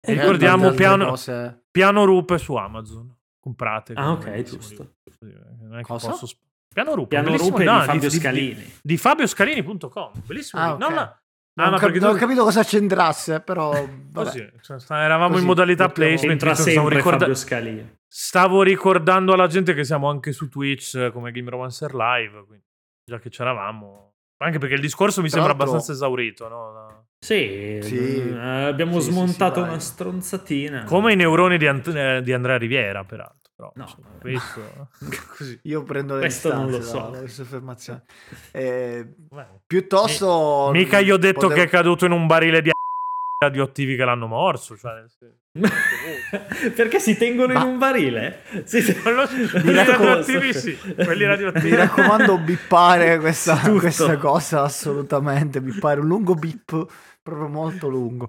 [0.00, 1.64] E ricordiamo tante altre piano- cose.
[1.70, 3.14] Piano Rupe su Amazon.
[3.40, 3.92] Comprate.
[3.94, 4.94] Ah, ok, giusto.
[5.20, 6.10] Non è che Cosa?
[6.10, 7.08] posso sp- Piano Rupe.
[7.20, 8.72] Piano Rupe no, di Fabio di, Scalini.
[8.82, 10.10] Di fabioscalini.com.
[10.26, 10.60] Bellissimo.
[10.62, 10.86] Ah, libro.
[10.86, 10.92] ok.
[10.92, 11.16] Non
[11.56, 13.70] la- Non, ma cap- non tu- ho capito cosa c'entrasse, però...
[14.10, 14.12] vabbè.
[14.12, 16.30] Così, cioè, eravamo Così, in modalità placement.
[16.42, 17.28] Entra stavo, ricorda-
[18.08, 22.44] stavo ricordando alla gente che siamo anche su Twitch eh, come Game Romancer Live.
[22.46, 22.64] Quindi,
[23.04, 24.12] già che c'eravamo.
[24.38, 26.48] Anche perché il discorso mi Tra sembra l'altro- abbastanza esaurito.
[26.48, 26.70] No?
[26.72, 27.04] No.
[27.18, 28.28] Sì, Sì.
[28.34, 30.84] eh, abbiamo Sì, smontato sì, una stronzatina.
[30.84, 33.45] Come i neuroni di, Ant- eh, di Andrea Riviera, peraltro.
[33.56, 33.82] Però, No.
[33.84, 34.88] insomma, questo...
[35.36, 35.58] così.
[35.62, 37.08] Io prendo le Questo non lo so.
[37.10, 38.00] da affermazioni.
[38.52, 39.46] Eh, Beh.
[39.66, 40.68] piuttosto...
[40.72, 42.70] Mica gli ho detto potevo- che è caduto in un barile di
[43.42, 44.76] radioattivi che l'hanno morso.
[44.76, 45.04] Cioè,
[46.74, 48.40] Perché si tengono Ma- in un barile?
[48.64, 49.26] Si lo-
[49.60, 51.70] quelli radioattivi sì, quelli radioattivi.
[51.70, 55.60] Mi raccomando, bippare questa, questa cosa assolutamente.
[55.62, 56.86] Bippare un lungo bip,
[57.26, 58.28] proprio molto lungo.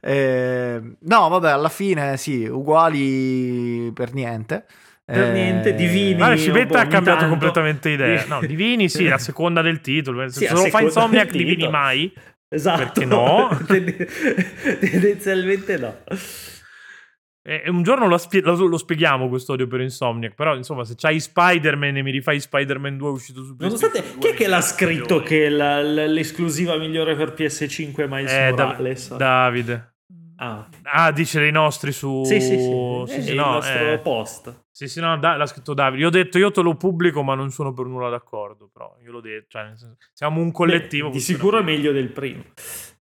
[0.00, 4.64] Eh, no, vabbè, alla fine sì, uguali per niente.
[5.04, 6.14] Per Eh, niente, divini.
[6.16, 7.28] Guarda, Cibetta boh, ha cambiato tanto.
[7.28, 8.24] completamente idea.
[8.26, 10.28] No, Divini sì, a seconda del titolo.
[10.28, 12.12] Sì, Se lo fa Insomniac, Divini mai.
[12.48, 12.82] Esatto.
[12.82, 13.48] Perché no?
[13.66, 15.94] Tend- Tendenzialmente no.
[17.42, 20.34] E e un giorno lo, spie- lo- lo spieghiamo questo odio per Insomniac.
[20.34, 24.26] Però, insomma, se c'hai Spider-Man e mi rifai Spider-Man 2 uscito su Nonostante, PlayStation chi
[24.26, 28.64] è 2, che l'ha scritto che la- l'esclusiva migliore per PS5 è Miles Eh, Da-
[28.66, 29.16] Morales?
[29.16, 29.94] Davide.
[30.36, 30.68] ah.
[30.82, 32.22] Ah, dice dei nostri su...
[32.24, 33.04] Sì, sì, sì.
[33.06, 33.98] Sì, sì, il no, nostro eh.
[33.98, 34.64] post.
[34.70, 36.02] Sì, sì, no, da- l'ha scritto Davide.
[36.02, 38.68] Io ho detto, io te lo pubblico, ma non sono per nulla d'accordo.
[38.72, 39.72] Però io l'ho detto, cioè,
[40.12, 41.08] siamo un collettivo.
[41.08, 42.42] Beh, di sicuro è meglio del primo.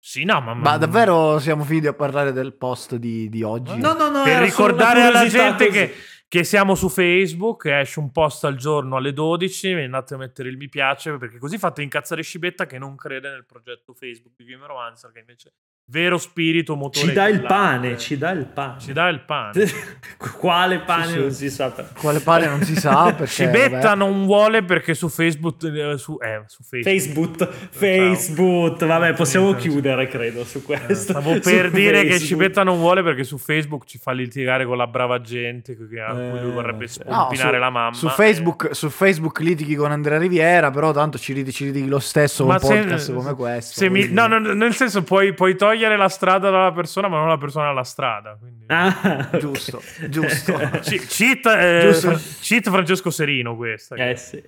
[0.04, 0.56] Sì, no, ma...
[0.56, 3.78] Ma davvero siamo finiti a parlare del post di, di oggi?
[3.78, 4.24] No, no, no.
[4.24, 5.94] per ricordare alla gente che,
[6.28, 10.50] che siamo su Facebook, che esce un post al giorno alle 12, andate a mettere
[10.50, 14.46] il mi piace, perché così fate incazzare Scibetta che non crede nel progetto Facebook di
[14.46, 15.54] Game Romancer, che invece
[15.92, 18.80] vero spirito motore Ci dà il pane, ci dà il pane.
[18.80, 19.52] Ci dà il pane.
[20.40, 21.20] Quale pane Sì, sì.
[21.20, 21.70] non si sa.
[21.72, 23.26] per- Quale pare non si sa perché...
[23.26, 23.96] Scibetta vabbè.
[23.96, 25.62] non vuole perché su Facebook...
[25.64, 27.48] eh, su, eh, su Facebook.
[27.48, 30.94] Facebook, Facebook, vabbè, possiamo chiudere, credo, su Eh, questo.
[31.12, 32.20] Stavo Su per dire che Facebook.
[32.22, 36.14] Scibetta non vuole perché su Facebook ci fa litigare con la brava gente che- a
[36.14, 36.86] cui lui Eh, vorrebbe.
[36.86, 37.94] No, spompinare su, la mamma.
[37.94, 42.00] su Facebook, su Facebook litighi con Andrea Riviera, però tanto ci, lit- ci litighi lo
[42.00, 43.80] stesso con Ma un se- podcast come questo.
[43.80, 47.28] se mi- no, no, nel senso puoi, puoi togliere la strada dalla persona, ma non
[47.28, 48.36] la persona dalla strada.
[48.40, 48.66] Quindi...
[48.68, 49.30] Ah.
[49.40, 50.60] Giusto, giusto.
[50.82, 52.10] Ci- cheat, eh, Giusto.
[52.12, 53.96] Fra- cheat Francesco Serino questa.
[53.96, 54.42] Eh, sì.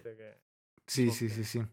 [0.85, 1.63] Sì, sì, sì, sì.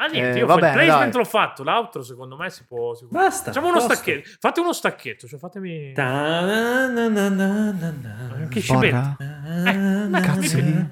[0.00, 1.22] Ah niente, Eh, io va fa- il placement dai.
[1.22, 2.94] l'ho fatto, l'altro secondo me si può...
[2.94, 3.18] Si può...
[3.18, 3.46] Basta.
[3.46, 3.94] Facciamo uno basta.
[3.94, 5.92] stacchetto, fate uno stacchetto, cioè fatemi...
[5.92, 8.30] Ta-na-na-na-na-na.
[8.34, 9.16] Anche Sborra.
[9.18, 10.16] Scibetta.
[10.16, 10.86] Ah, Cazzoli.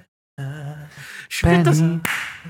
[1.29, 2.01] Scibetta- Penny.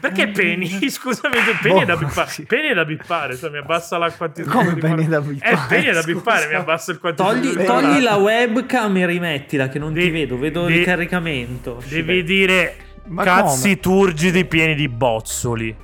[0.00, 0.66] Perché Penny?
[0.90, 2.30] Scusami, Penny è da Boh, bippare.
[2.30, 2.42] sì.
[2.44, 4.50] Penny è da bippare, cioè mi abbassa la quantità.
[4.50, 5.08] Come di Penny parole.
[5.08, 5.52] da bippare?
[5.52, 6.14] Eh, Penny è da Scusa.
[6.14, 7.28] bippare, mi abbassa il quantità.
[7.28, 10.84] Togli, di togli la webcam e rimettila che non ti De- vedo, vedo de- il
[10.84, 11.82] caricamento.
[11.88, 12.76] Devi dire
[13.06, 15.74] Ma cazzi turgidi pieni di bozzoli.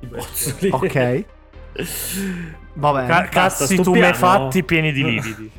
[0.00, 0.68] Bozzoli.
[0.70, 1.24] Ok.
[2.74, 3.06] Va bene.
[3.06, 5.50] Ca- cazzi tumefatti pieni di lividi.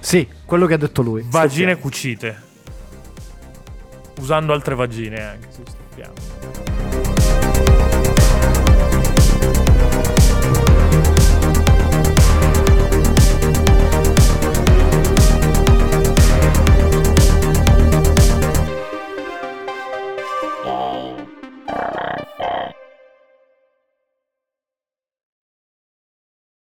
[0.00, 1.24] Sì, quello che ha detto lui.
[1.26, 2.42] Vagine cucite.
[4.20, 5.73] Usando altre vagine anche, stoppiamo.